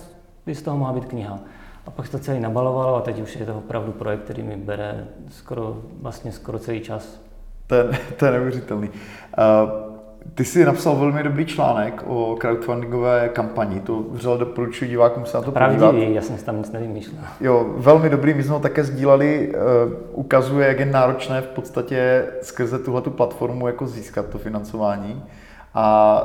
by 0.47 0.55
z 0.55 0.63
toho 0.63 0.77
mohla 0.77 0.93
být 0.93 1.05
kniha. 1.05 1.39
A 1.87 1.91
pak 1.91 2.07
se 2.07 2.13
to 2.13 2.19
celý 2.19 2.41
nabalovalo 2.41 2.97
a 2.97 3.01
teď 3.01 3.21
už 3.21 3.37
je 3.37 3.47
to 3.47 3.59
opravdu 3.59 3.93
projekt, 3.93 4.21
který 4.21 4.43
mi 4.43 4.57
bere 4.57 5.09
skoro, 5.29 5.77
vlastně 6.01 6.33
skoro 6.33 6.59
celý 6.59 6.81
čas. 6.81 7.21
To 7.67 7.75
je, 7.75 7.85
to 8.17 8.27
je 8.27 8.33
neuvěřitelný. 8.33 8.89
Uh, 8.89 9.86
ty 10.35 10.45
jsi 10.45 10.65
napsal 10.65 10.97
velmi 10.97 11.23
dobrý 11.23 11.47
článek 11.47 12.03
o 12.07 12.37
crowdfundingové 12.41 13.29
kampani, 13.29 13.81
to 13.81 14.05
vřele 14.11 14.39
doporučuji 14.39 14.91
divákům 14.91 15.27
se 15.27 15.37
na 15.37 15.43
to 15.43 15.53
Pravdivý, 15.53 15.87
podívat. 15.87 16.15
já 16.15 16.23
jsem 16.23 16.39
si 16.39 16.45
tam 16.45 16.59
nic 16.59 16.73
nevymýšlel. 16.73 17.23
Jo, 17.41 17.67
velmi 17.77 18.11
dobrý, 18.11 18.35
my 18.35 18.43
jsme 18.43 18.53
ho 18.53 18.61
také 18.61 18.85
sdíleli, 18.85 19.55
uh, 19.55 19.93
ukazuje, 20.13 20.69
jak 20.69 20.81
je 20.81 20.87
náročné 20.87 21.41
v 21.41 21.47
podstatě 21.47 22.27
skrze 22.43 22.79
tuhle 22.79 23.03
platformu 23.03 23.67
jako 23.67 23.87
získat 23.87 24.27
to 24.27 24.39
financování. 24.39 25.23
A 25.79 26.23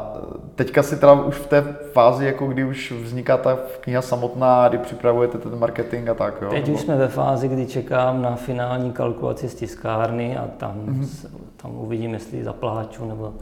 teďka 0.55 0.83
si 0.83 0.95
teda 0.95 1.13
už 1.13 1.35
v 1.35 1.47
té 1.47 1.61
fázi, 1.93 2.25
jako 2.25 2.47
kdy 2.47 2.63
už 2.63 2.91
vzniká 2.91 3.37
ta 3.37 3.57
kniha 3.79 4.01
samotná, 4.01 4.67
kdy 4.69 4.77
připravujete 4.77 5.37
ten 5.37 5.59
marketing 5.59 6.09
a 6.09 6.13
tak, 6.13 6.41
jo? 6.41 6.49
Teď 6.49 6.69
už 6.69 6.79
jsme 6.79 6.95
ve 6.95 7.07
fázi, 7.07 7.47
kdy 7.47 7.65
čekám 7.65 8.21
na 8.21 8.35
finální 8.35 8.91
kalkulaci 8.91 9.49
z 9.49 9.55
tiskárny 9.55 10.37
a 10.37 10.47
tam, 10.57 10.73
mm-hmm. 10.85 11.27
Tam 11.61 11.75
uvidím, 11.75 12.13
jestli 12.13 12.43
zapláču, 12.43 13.05
nebo 13.05 13.33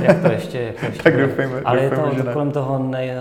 jak 0.00 0.22
to 0.22 0.32
ještě, 0.32 0.58
jak 0.58 0.80
to 0.80 0.86
ještě 0.86 1.02
Tak 1.02 1.20
doufejme, 1.20 1.60
Ale 1.64 1.90
doufejme, 1.90 2.14
je 2.14 2.22
to 2.22 2.32
kolem 2.32 2.50
toho 2.50 2.78
ne, 2.78 3.14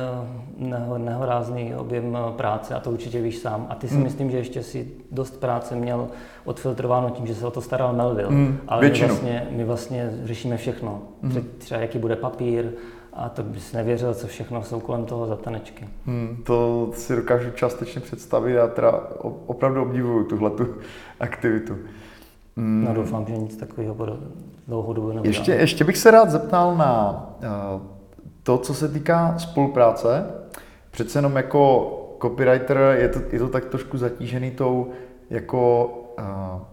nehorázný 0.98 1.76
objem 1.76 2.18
práce 2.36 2.76
a 2.76 2.80
to 2.80 2.92
určitě 2.92 3.22
víš 3.22 3.38
sám. 3.38 3.68
A 3.70 3.76
ty 3.76 3.88
si 3.88 3.94
hmm. 3.94 4.04
myslím, 4.04 4.32
že 4.32 4.38
ještě 4.38 4.64
si 4.64 4.88
dost 5.12 5.40
práce 5.40 5.76
měl 5.76 6.08
odfiltrováno 6.46 7.10
tím, 7.10 7.28
že 7.28 7.36
se 7.36 7.48
o 7.48 7.52
to 7.52 7.62
staral 7.62 7.94
Melville. 7.94 8.30
Hmm. 8.30 8.58
Ale 8.68 8.90
my 8.90 9.00
vlastně, 9.00 9.48
my 9.52 9.64
vlastně 9.64 10.12
řešíme 10.24 10.58
všechno. 10.58 11.02
Hmm. 11.22 11.44
Třeba 11.58 11.82
jaký 11.82 12.00
bude 12.00 12.16
papír, 12.16 12.66
a 13.14 13.30
to 13.30 13.44
bys 13.44 13.74
nevěřil, 13.74 14.14
co 14.14 14.28
všechno 14.28 14.64
jsou 14.64 14.80
kolem 14.80 15.06
toho 15.06 15.28
zatanečky. 15.28 15.88
Hmm, 16.06 16.44
to 16.44 16.90
si 16.94 17.16
dokážu 17.16 17.52
částečně 17.52 18.02
představit 18.02 18.60
a 18.60 18.68
teda 18.68 18.92
opravdu 19.46 19.82
obdivuju 19.82 20.24
tuhle 20.24 20.50
tu 20.50 20.68
aktivitu. 21.20 21.78
Hmm. 22.58 22.86
No 22.88 22.93
doufám, 22.93 23.26
že 23.26 23.38
nic 23.38 23.58
takového 23.58 23.96
bude 23.96 24.12
dlouhou 24.67 24.93
dobu 24.93 25.08
nebude. 25.08 25.30
Ještě, 25.30 25.52
ještě 25.52 25.84
bych 25.84 25.98
se 25.98 26.12
rád 26.12 26.30
zeptal 26.30 26.76
na 26.76 27.26
uh, 27.74 27.82
to, 28.43 28.58
co 28.58 28.74
se 28.74 28.88
týká 28.88 29.36
spolupráce 29.38 30.26
přece 30.91 31.17
jenom 31.20 31.36
jako 31.36 31.91
copywriter 32.22 32.96
je 33.00 33.10
to, 33.10 33.20
je 33.32 33.39
to 33.39 33.48
tak 33.48 33.65
trošku 33.65 33.98
zatížený 33.98 34.52
tou 34.52 34.88
jako 35.30 35.86
uh, 36.20 36.26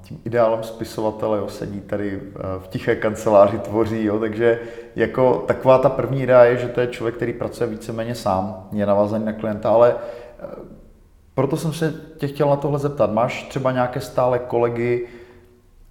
tím 0.03 0.21
ideálem 0.25 0.63
spisovatele, 0.63 1.39
jo, 1.39 1.49
sedí 1.49 1.81
tady 1.81 2.17
uh, 2.17 2.23
v 2.59 2.69
tiché 2.69 2.97
kanceláři, 2.97 3.59
tvoří, 3.59 4.05
jo, 4.05 4.19
takže 4.19 4.61
jako 4.97 5.45
taková 5.47 5.79
ta 5.79 5.89
první 5.89 6.23
idea 6.23 6.45
je, 6.45 6.57
že 6.57 6.69
to 6.69 6.81
je 6.81 6.87
člověk, 6.87 7.15
který 7.17 7.33
pracuje 7.33 7.71
víceméně 7.71 8.15
sám, 8.15 8.69
je 8.73 8.87
navazaný 8.87 9.25
na 9.25 9.33
klienta, 9.33 9.71
ale 9.71 9.95
proto 11.35 11.57
jsem 11.57 11.73
se 11.73 11.95
tě 12.17 12.27
chtěl 12.27 12.49
na 12.49 12.57
tohle 12.57 12.79
zeptat. 12.79 13.13
Máš 13.13 13.49
třeba 13.49 13.73
nějaké 13.73 14.01
stále 14.01 14.39
kolegy, 14.39 15.07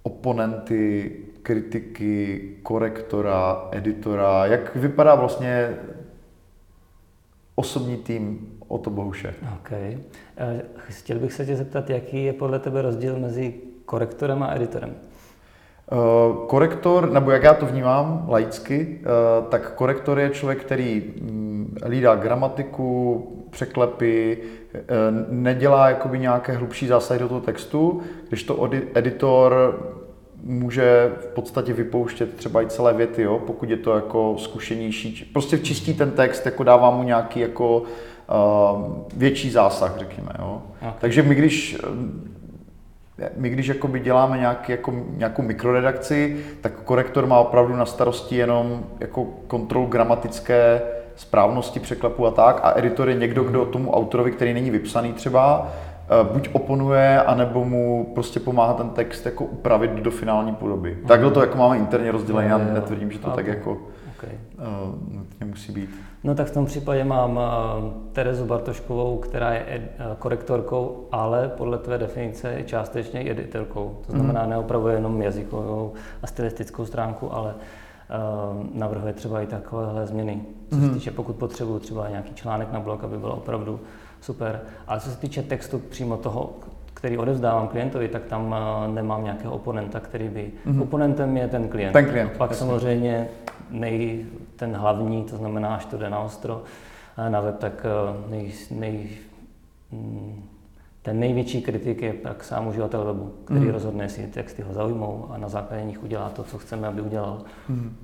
oponenty, 0.04 1.12
kritiky, 1.42 2.50
korektora, 2.62 3.68
editora, 3.72 4.46
jak 4.46 4.76
vypadá 4.76 5.14
vlastně 5.14 5.74
osobní 7.54 7.96
tým 7.96 8.54
o 8.68 8.78
to 8.78 8.90
Bohuše. 8.90 9.34
OK. 9.54 9.72
Eh, 9.72 9.98
chtěl 10.76 11.18
bych 11.18 11.32
se 11.32 11.46
tě 11.46 11.56
zeptat, 11.56 11.90
jaký 11.90 12.24
je 12.24 12.32
podle 12.32 12.58
tebe 12.58 12.82
rozdíl 12.82 13.18
mezi 13.18 13.54
korektorem 13.84 14.42
a 14.42 14.54
editorem? 14.54 14.94
Uh, 15.92 16.46
korektor, 16.46 17.10
nebo 17.12 17.30
jak 17.30 17.42
já 17.42 17.54
to 17.54 17.66
vnímám 17.66 18.26
laicky, 18.28 18.98
uh, 19.00 19.48
tak 19.48 19.74
korektor 19.74 20.18
je 20.18 20.30
člověk, 20.30 20.60
který 20.60 21.02
um, 21.20 21.74
hlídá 21.82 22.14
gramatiku, 22.14 23.26
překlepy, 23.50 24.38
uh, 24.74 24.80
nedělá 25.28 25.88
jakoby 25.88 26.18
nějaké 26.18 26.52
hlubší 26.52 26.86
zásahy 26.86 27.20
do 27.20 27.28
toho 27.28 27.40
textu, 27.40 28.00
když 28.28 28.42
to 28.42 28.70
editor 28.94 29.80
může 30.42 31.12
v 31.20 31.26
podstatě 31.26 31.72
vypouštět 31.72 32.36
třeba 32.36 32.62
i 32.62 32.66
celé 32.66 32.94
věty, 32.94 33.22
jo, 33.22 33.38
pokud 33.46 33.70
je 33.70 33.76
to 33.76 33.94
jako 33.94 34.34
zkušenější. 34.38 35.30
Prostě 35.32 35.58
čistí 35.58 35.94
ten 35.94 36.10
text, 36.10 36.46
jako 36.46 36.64
dává 36.64 36.90
mu 36.90 37.02
nějaký 37.02 37.40
jako 37.40 37.78
uh, 37.78 38.92
větší 39.16 39.50
zásah, 39.50 39.98
řekněme. 39.98 40.30
Jo. 40.38 40.62
Okay. 40.80 40.92
Takže 40.98 41.22
my 41.22 41.34
když 41.34 41.78
my 43.36 43.50
když 43.50 43.66
jakoby 43.66 44.00
děláme 44.00 44.38
nějaký, 44.38 44.72
jako, 44.72 44.92
nějakou 45.16 45.42
mikroredakci, 45.42 46.44
tak 46.60 46.72
korektor 46.72 47.26
má 47.26 47.38
opravdu 47.38 47.76
na 47.76 47.86
starosti 47.86 48.36
jenom 48.36 48.84
jako 49.00 49.24
kontrolu 49.46 49.86
gramatické 49.86 50.82
správnosti 51.16 51.80
překlepu 51.80 52.26
a 52.26 52.30
tak 52.30 52.60
a 52.62 52.78
editor 52.78 53.08
je 53.08 53.14
někdo, 53.14 53.44
kdo 53.44 53.64
tomu 53.64 53.92
autorovi, 53.92 54.30
který 54.30 54.54
není 54.54 54.70
vypsaný 54.70 55.12
třeba, 55.12 55.72
Eh, 56.08 56.32
buď 56.32 56.48
oponuje, 56.52 57.22
anebo 57.22 57.64
mu 57.64 58.10
prostě 58.14 58.40
pomáhá 58.40 58.74
ten 58.74 58.90
text 58.90 59.26
jako 59.26 59.44
upravit 59.44 59.90
do 59.90 60.10
finální 60.10 60.54
podoby. 60.54 60.98
Takhle 61.08 61.30
to 61.30 61.40
jako 61.40 61.58
máme 61.58 61.76
interně 61.76 62.12
rozdělené, 62.12 62.48
já 62.48 62.58
netvrdím, 62.58 63.10
že 63.10 63.18
to 63.18 63.30
tak 63.30 63.46
jako 63.46 63.78
okay. 64.18 64.30
uh, 64.58 65.16
nutně 65.16 65.46
musí 65.46 65.72
být. 65.72 66.00
No 66.24 66.34
tak 66.34 66.46
v 66.46 66.50
tom 66.50 66.66
případě 66.66 67.04
mám 67.04 67.36
uh, 67.36 67.42
Terezu 68.12 68.46
Bartoškovou, 68.46 69.18
která 69.18 69.52
je 69.52 69.64
ed, 69.68 69.82
uh, 69.82 70.16
korektorkou, 70.18 71.08
ale 71.12 71.48
podle 71.48 71.78
tvé 71.78 71.98
definice 71.98 72.52
je 72.52 72.64
částečně 72.64 73.22
i 73.22 73.30
editorkou. 73.30 73.98
To 74.06 74.12
znamená, 74.12 74.44
mm. 74.44 74.50
neopravuje 74.50 74.94
jenom 74.94 75.22
jazykovou 75.22 75.92
a 76.22 76.26
stylistickou 76.26 76.86
stránku, 76.86 77.34
ale 77.34 77.54
uh, 77.54 78.66
navrhuje 78.74 79.12
třeba 79.12 79.40
i 79.40 79.46
takovéhle 79.46 80.06
změny. 80.06 80.40
Co 80.70 80.76
mm. 80.76 80.80
se 80.82 80.86
mhm. 80.86 80.94
týče, 80.94 81.10
pokud 81.10 81.36
potřebuju 81.36 81.78
třeba 81.78 82.08
nějaký 82.08 82.34
článek 82.34 82.72
na 82.72 82.80
blog, 82.80 83.04
aby 83.04 83.18
byl 83.18 83.30
opravdu 83.32 83.80
super. 84.20 84.60
Ale 84.86 85.00
co 85.00 85.10
se 85.10 85.16
týče 85.16 85.42
textu 85.42 85.78
přímo 85.78 86.16
toho, 86.16 86.50
který 87.04 87.18
odevzdávám 87.18 87.68
klientovi, 87.68 88.08
tak 88.08 88.24
tam 88.24 88.54
eh, 88.54 88.88
nemám 88.92 89.24
nějakého 89.24 89.54
oponenta, 89.54 90.00
který 90.00 90.28
by... 90.28 90.52
Mm-hmm. 90.66 90.82
Oponentem 90.82 91.36
je 91.36 91.48
ten 91.48 91.68
klient. 91.68 91.92
Ten 91.92 92.06
klient. 92.06 92.32
Pak 92.38 92.50
jasný. 92.50 92.66
samozřejmě 92.66 93.28
nej, 93.74 94.26
ten 94.56 94.74
hlavní, 94.76 95.24
to 95.24 95.36
znamená, 95.36 95.74
až 95.74 95.84
to 95.84 95.98
jde 95.98 96.10
na 96.10 96.18
ostro 96.18 96.62
eh, 97.18 97.30
na 97.30 97.40
web, 97.40 97.58
tak 97.58 97.86
eh, 97.86 98.30
nej, 98.30 98.52
nej, 98.70 99.08
mm, 99.92 100.42
ten 101.02 101.20
největší 101.20 101.62
kritik 101.62 102.02
je 102.02 102.12
pak 102.12 102.44
sám 102.44 102.66
uživatel 102.66 103.04
webu, 103.04 103.34
který 103.44 103.60
mm. 103.60 103.70
rozhodne, 103.70 104.04
jestli 104.04 104.26
texty 104.26 104.62
ho 104.62 104.72
zaujmou 104.72 105.26
a 105.30 105.38
na 105.38 105.48
základě 105.48 105.84
nich 105.84 106.02
udělá 106.02 106.28
to, 106.28 106.42
co 106.42 106.58
chceme, 106.58 106.88
aby 106.88 107.00
udělal. 107.00 107.42
Mm. 107.68 107.96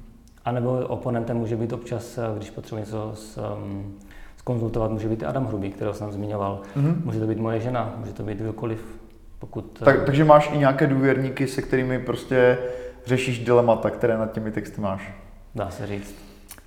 A 0.44 0.52
nebo 0.52 0.78
oponentem 0.86 1.36
může 1.36 1.56
být 1.56 1.72
občas, 1.72 2.18
když 2.36 2.50
potřebuje 2.50 2.80
něco 2.80 3.12
s, 3.14 3.38
um, 3.38 3.94
skonzultovat 4.36 4.90
může 4.90 5.08
být 5.08 5.24
Adam 5.24 5.46
Hrubý, 5.46 5.70
kterého 5.70 5.94
jsem 5.94 6.12
zmiňoval. 6.12 6.62
Mm-hmm. 6.76 7.04
Může 7.04 7.20
to 7.20 7.26
být 7.26 7.38
moje 7.38 7.60
žena, 7.60 7.94
může 7.96 8.12
to 8.12 8.22
být 8.22 8.38
kdokoliv. 8.38 9.00
Pokud, 9.38 9.78
tak, 9.84 10.04
takže 10.04 10.24
máš 10.24 10.50
i 10.52 10.58
nějaké 10.58 10.86
důvěrníky, 10.86 11.46
se 11.46 11.62
kterými 11.62 11.98
prostě 11.98 12.58
řešíš 13.06 13.44
dilemata, 13.44 13.90
které 13.90 14.18
nad 14.18 14.32
těmi 14.32 14.50
texty 14.50 14.80
máš. 14.80 15.19
Dá 15.54 15.70
se 15.70 15.86
říct. 15.86 16.14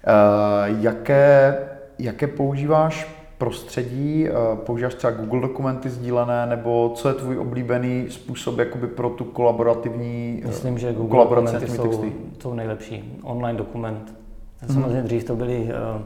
Uh, 0.07 0.81
jaké, 0.81 1.57
jaké 1.99 2.27
používáš 2.27 3.07
prostředí? 3.37 4.29
Uh, 4.29 4.57
používáš 4.57 4.93
třeba 4.93 5.13
Google 5.13 5.41
dokumenty 5.41 5.89
sdílené, 5.89 6.45
nebo 6.45 6.91
co 6.95 7.07
je 7.07 7.13
tvůj 7.13 7.37
oblíbený 7.37 8.05
způsob 8.09 8.59
jakoby 8.59 8.87
pro 8.87 9.09
tu 9.09 9.23
kolaborativní 9.23 10.43
Myslím, 10.45 10.77
že 10.77 10.93
Google 10.93 11.23
dokumenty 11.23 11.67
jsou, 11.67 12.03
jsou 12.41 12.53
nejlepší. 12.53 13.19
Online 13.23 13.57
dokument. 13.57 14.15
Mhm. 14.61 14.73
Samozřejmě 14.73 14.99
hmm. 14.99 15.07
dřív 15.07 15.23
to 15.23 15.35
byly 15.35 15.63
uh, 15.95 16.01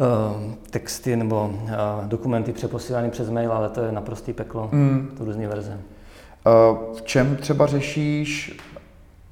Eh, 0.00 0.54
texty 0.70 1.16
nebo 1.16 1.50
eh, 1.66 1.76
dokumenty 2.06 2.52
přeposílány 2.52 3.10
přes 3.10 3.30
mail, 3.30 3.52
ale 3.52 3.68
to 3.68 3.80
je 3.80 3.92
naprostý 3.92 4.32
peklo, 4.32 4.68
mm. 4.72 5.10
to 5.18 5.24
různé 5.24 5.48
verze. 5.48 5.80
Eh, 6.46 6.50
v 6.94 7.02
čem 7.02 7.36
třeba 7.36 7.66
řešíš 7.66 8.60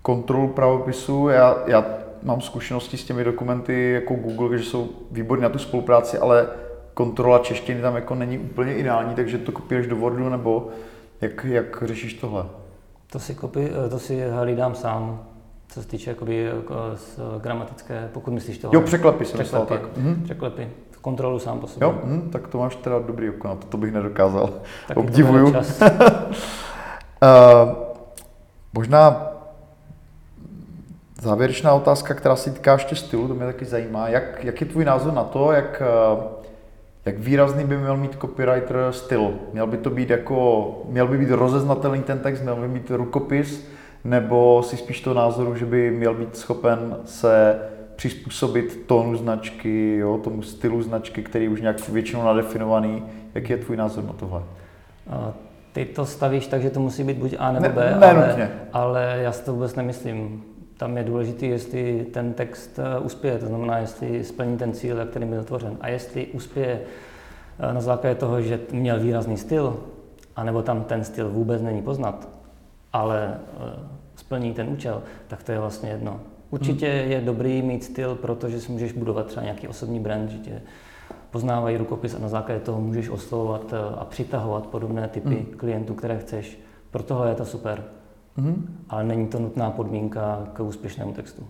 kontrolu 0.02 0.48
pravopisu? 0.48 1.28
Já, 1.28 1.56
já 1.66 1.84
mám 2.26 2.40
zkušenosti 2.40 2.96
s 2.96 3.04
těmi 3.04 3.24
dokumenty 3.24 3.92
jako 3.92 4.14
Google, 4.14 4.58
že 4.58 4.64
jsou 4.64 4.88
výborní 5.10 5.42
na 5.42 5.48
tu 5.48 5.58
spolupráci, 5.58 6.18
ale 6.18 6.46
kontrola 6.94 7.38
češtiny 7.38 7.80
tam 7.80 7.96
jako 7.96 8.14
není 8.14 8.38
úplně 8.38 8.74
ideální, 8.74 9.14
takže 9.14 9.38
to 9.38 9.52
kopíruješ 9.52 9.86
do 9.86 9.96
Wordu 9.96 10.28
nebo 10.28 10.68
Jak, 11.20 11.44
jak 11.44 11.82
řešíš 11.86 12.14
tohle? 12.14 12.44
To 13.12 13.18
si, 13.18 13.34
kopy, 13.34 13.72
to 13.90 13.98
si 13.98 14.24
hlídám 14.30 14.74
sám, 14.74 15.24
co 15.68 15.82
se 15.82 15.88
týče 15.88 16.10
jakoby, 16.10 16.42
jako 16.42 16.74
z 16.94 17.18
gramatické, 17.42 18.08
pokud 18.12 18.30
myslíš 18.30 18.58
toho. 18.58 18.74
Jo, 18.74 18.80
překlepy 18.80 19.24
jsem 19.24 19.40
překlepy, 19.40 19.74
myslel, 19.74 19.80
tak. 19.80 19.96
Mhm. 19.96 20.22
překlepy. 20.24 20.68
Kontrolu 21.00 21.38
sám 21.38 21.60
po 21.60 21.66
sobě. 21.66 21.88
Jo, 21.88 21.98
hm, 22.04 22.30
tak 22.32 22.48
to 22.48 22.58
máš 22.58 22.76
teda 22.76 22.98
dobrý 22.98 23.30
oko, 23.30 23.48
na 23.48 23.54
to, 23.54 23.66
to 23.66 23.76
bych 23.76 23.92
nedokázal. 23.92 24.50
Taky 24.88 25.00
Obdivuju. 25.00 25.46
Uh, 25.48 25.52
možná 28.72 29.35
závěrečná 31.26 31.72
otázka, 31.74 32.14
která 32.14 32.36
se 32.36 32.50
týká 32.50 32.72
ještě 32.72 32.96
stylu, 32.96 33.28
to 33.28 33.34
mě 33.34 33.46
taky 33.46 33.64
zajímá. 33.64 34.08
Jak, 34.08 34.44
jak 34.44 34.60
je 34.60 34.66
tvůj 34.66 34.84
názor 34.84 35.12
na 35.12 35.24
to, 35.24 35.52
jak, 35.52 35.82
eh, 36.16 36.22
jak 37.06 37.18
výrazný 37.18 37.64
by 37.64 37.76
měl 37.76 37.96
mít 37.96 38.16
copywriter 38.20 38.76
styl? 38.90 39.30
Měl 39.52 39.66
by 39.66 39.76
to 39.76 39.90
být 39.90 40.10
jako, 40.10 40.68
měl 40.88 41.06
by 41.06 41.18
být 41.18 41.30
rozeznatelný 41.30 42.02
ten 42.02 42.18
text, 42.18 42.42
měl 42.42 42.56
by 42.56 42.68
mít 42.68 42.90
rukopis, 42.90 43.68
nebo 44.04 44.62
si 44.62 44.76
spíš 44.76 45.00
toho 45.00 45.14
názoru, 45.14 45.56
že 45.56 45.66
by 45.66 45.90
měl 45.90 46.14
být 46.14 46.36
schopen 46.36 46.96
se 47.04 47.58
přizpůsobit 47.96 48.82
tónu 48.86 49.16
značky, 49.16 49.96
jo, 49.96 50.18
tomu 50.24 50.42
stylu 50.42 50.82
značky, 50.82 51.22
který 51.22 51.48
už 51.48 51.60
nějak 51.60 51.88
většinou 51.88 52.24
nadefinovaný. 52.24 53.02
Jaký 53.34 53.52
je 53.52 53.56
tvůj 53.58 53.76
názor 53.76 54.04
na 54.04 54.12
tohle? 54.12 54.42
A 55.10 55.32
Ty 55.72 55.84
to 55.84 56.06
stavíš 56.06 56.46
tak, 56.46 56.62
že 56.62 56.70
to 56.70 56.80
musí 56.80 57.04
být 57.04 57.16
buď 57.16 57.36
A 57.38 57.52
nebo 57.52 57.66
Ne- 57.66 57.72
B, 57.72 57.96
ne 58.00 58.06
ale, 58.10 58.28
nutně. 58.28 58.50
ale 58.72 59.18
já 59.22 59.32
si 59.32 59.44
to 59.44 59.52
vůbec 59.52 59.74
nemyslím. 59.74 60.44
Tam 60.76 60.96
je 60.96 61.04
důležité, 61.04 61.46
jestli 61.46 62.06
ten 62.12 62.32
text 62.32 62.78
eh, 62.78 62.98
uspěje, 62.98 63.38
to 63.38 63.46
znamená, 63.46 63.78
jestli 63.78 64.24
splní 64.24 64.56
ten 64.58 64.72
cíl, 64.72 65.06
který 65.06 65.26
byl 65.26 65.38
vytvořen. 65.38 65.76
A 65.80 65.88
jestli 65.88 66.26
uspěje 66.26 66.80
eh, 67.58 67.74
na 67.74 67.80
základě 67.80 68.14
toho, 68.14 68.40
že 68.42 68.60
měl 68.72 69.00
výrazný 69.00 69.36
styl, 69.36 69.76
anebo 70.36 70.62
tam 70.62 70.84
ten 70.84 71.04
styl 71.04 71.28
vůbec 71.28 71.62
není 71.62 71.82
poznat, 71.82 72.28
ale 72.92 73.34
eh, 73.34 73.78
splní 74.16 74.54
ten 74.54 74.68
účel, 74.68 75.02
tak 75.28 75.42
to 75.42 75.52
je 75.52 75.58
vlastně 75.58 75.90
jedno. 75.90 76.20
Určitě 76.50 76.86
je 76.86 77.20
dobrý 77.20 77.62
mít 77.62 77.84
styl, 77.84 78.14
protože 78.14 78.60
si 78.60 78.72
můžeš 78.72 78.92
budovat 78.92 79.26
třeba 79.26 79.42
nějaký 79.42 79.68
osobní 79.68 80.00
brand, 80.00 80.30
že 80.30 80.38
tě 80.38 80.62
poznávají 81.30 81.76
rukopis 81.76 82.14
a 82.14 82.18
na 82.18 82.28
základě 82.28 82.60
toho 82.60 82.80
můžeš 82.80 83.08
oslovovat 83.08 83.74
a 83.98 84.04
přitahovat 84.04 84.66
podobné 84.66 85.08
typy 85.08 85.28
Hmm. 85.28 85.46
klientů, 85.56 85.94
které 85.94 86.18
chceš. 86.18 86.58
Pro 86.90 87.02
tohle 87.02 87.28
je 87.28 87.34
to 87.34 87.44
super, 87.44 87.84
Mhm. 88.36 88.78
ale 88.88 89.04
není 89.04 89.26
to 89.26 89.38
nutná 89.38 89.70
podmínka 89.70 90.48
k 90.52 90.60
úspěšnému 90.60 91.12
textu. 91.12 91.46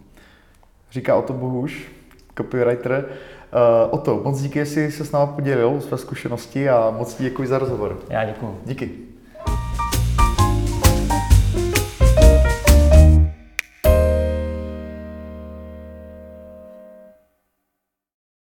Říká 0.92 1.16
o 1.16 1.22
to 1.22 1.32
Bohuš, 1.32 1.92
copywriter. 2.36 3.04
Uh, 3.04 3.94
o 3.94 3.98
to, 3.98 4.20
moc 4.24 4.40
díky, 4.42 4.58
jestli 4.58 4.92
se 4.92 5.04
s 5.04 5.12
náma 5.12 5.26
podělil 5.26 5.68
o 5.68 5.80
své 5.80 5.98
zkušenosti 5.98 6.68
a 6.68 6.94
moc 6.98 7.14
ti 7.14 7.22
děkuji 7.22 7.48
za 7.48 7.58
rozhovor. 7.58 7.98
Já 8.08 8.24
děkuji. 8.24 8.60
Díky. 8.64 9.05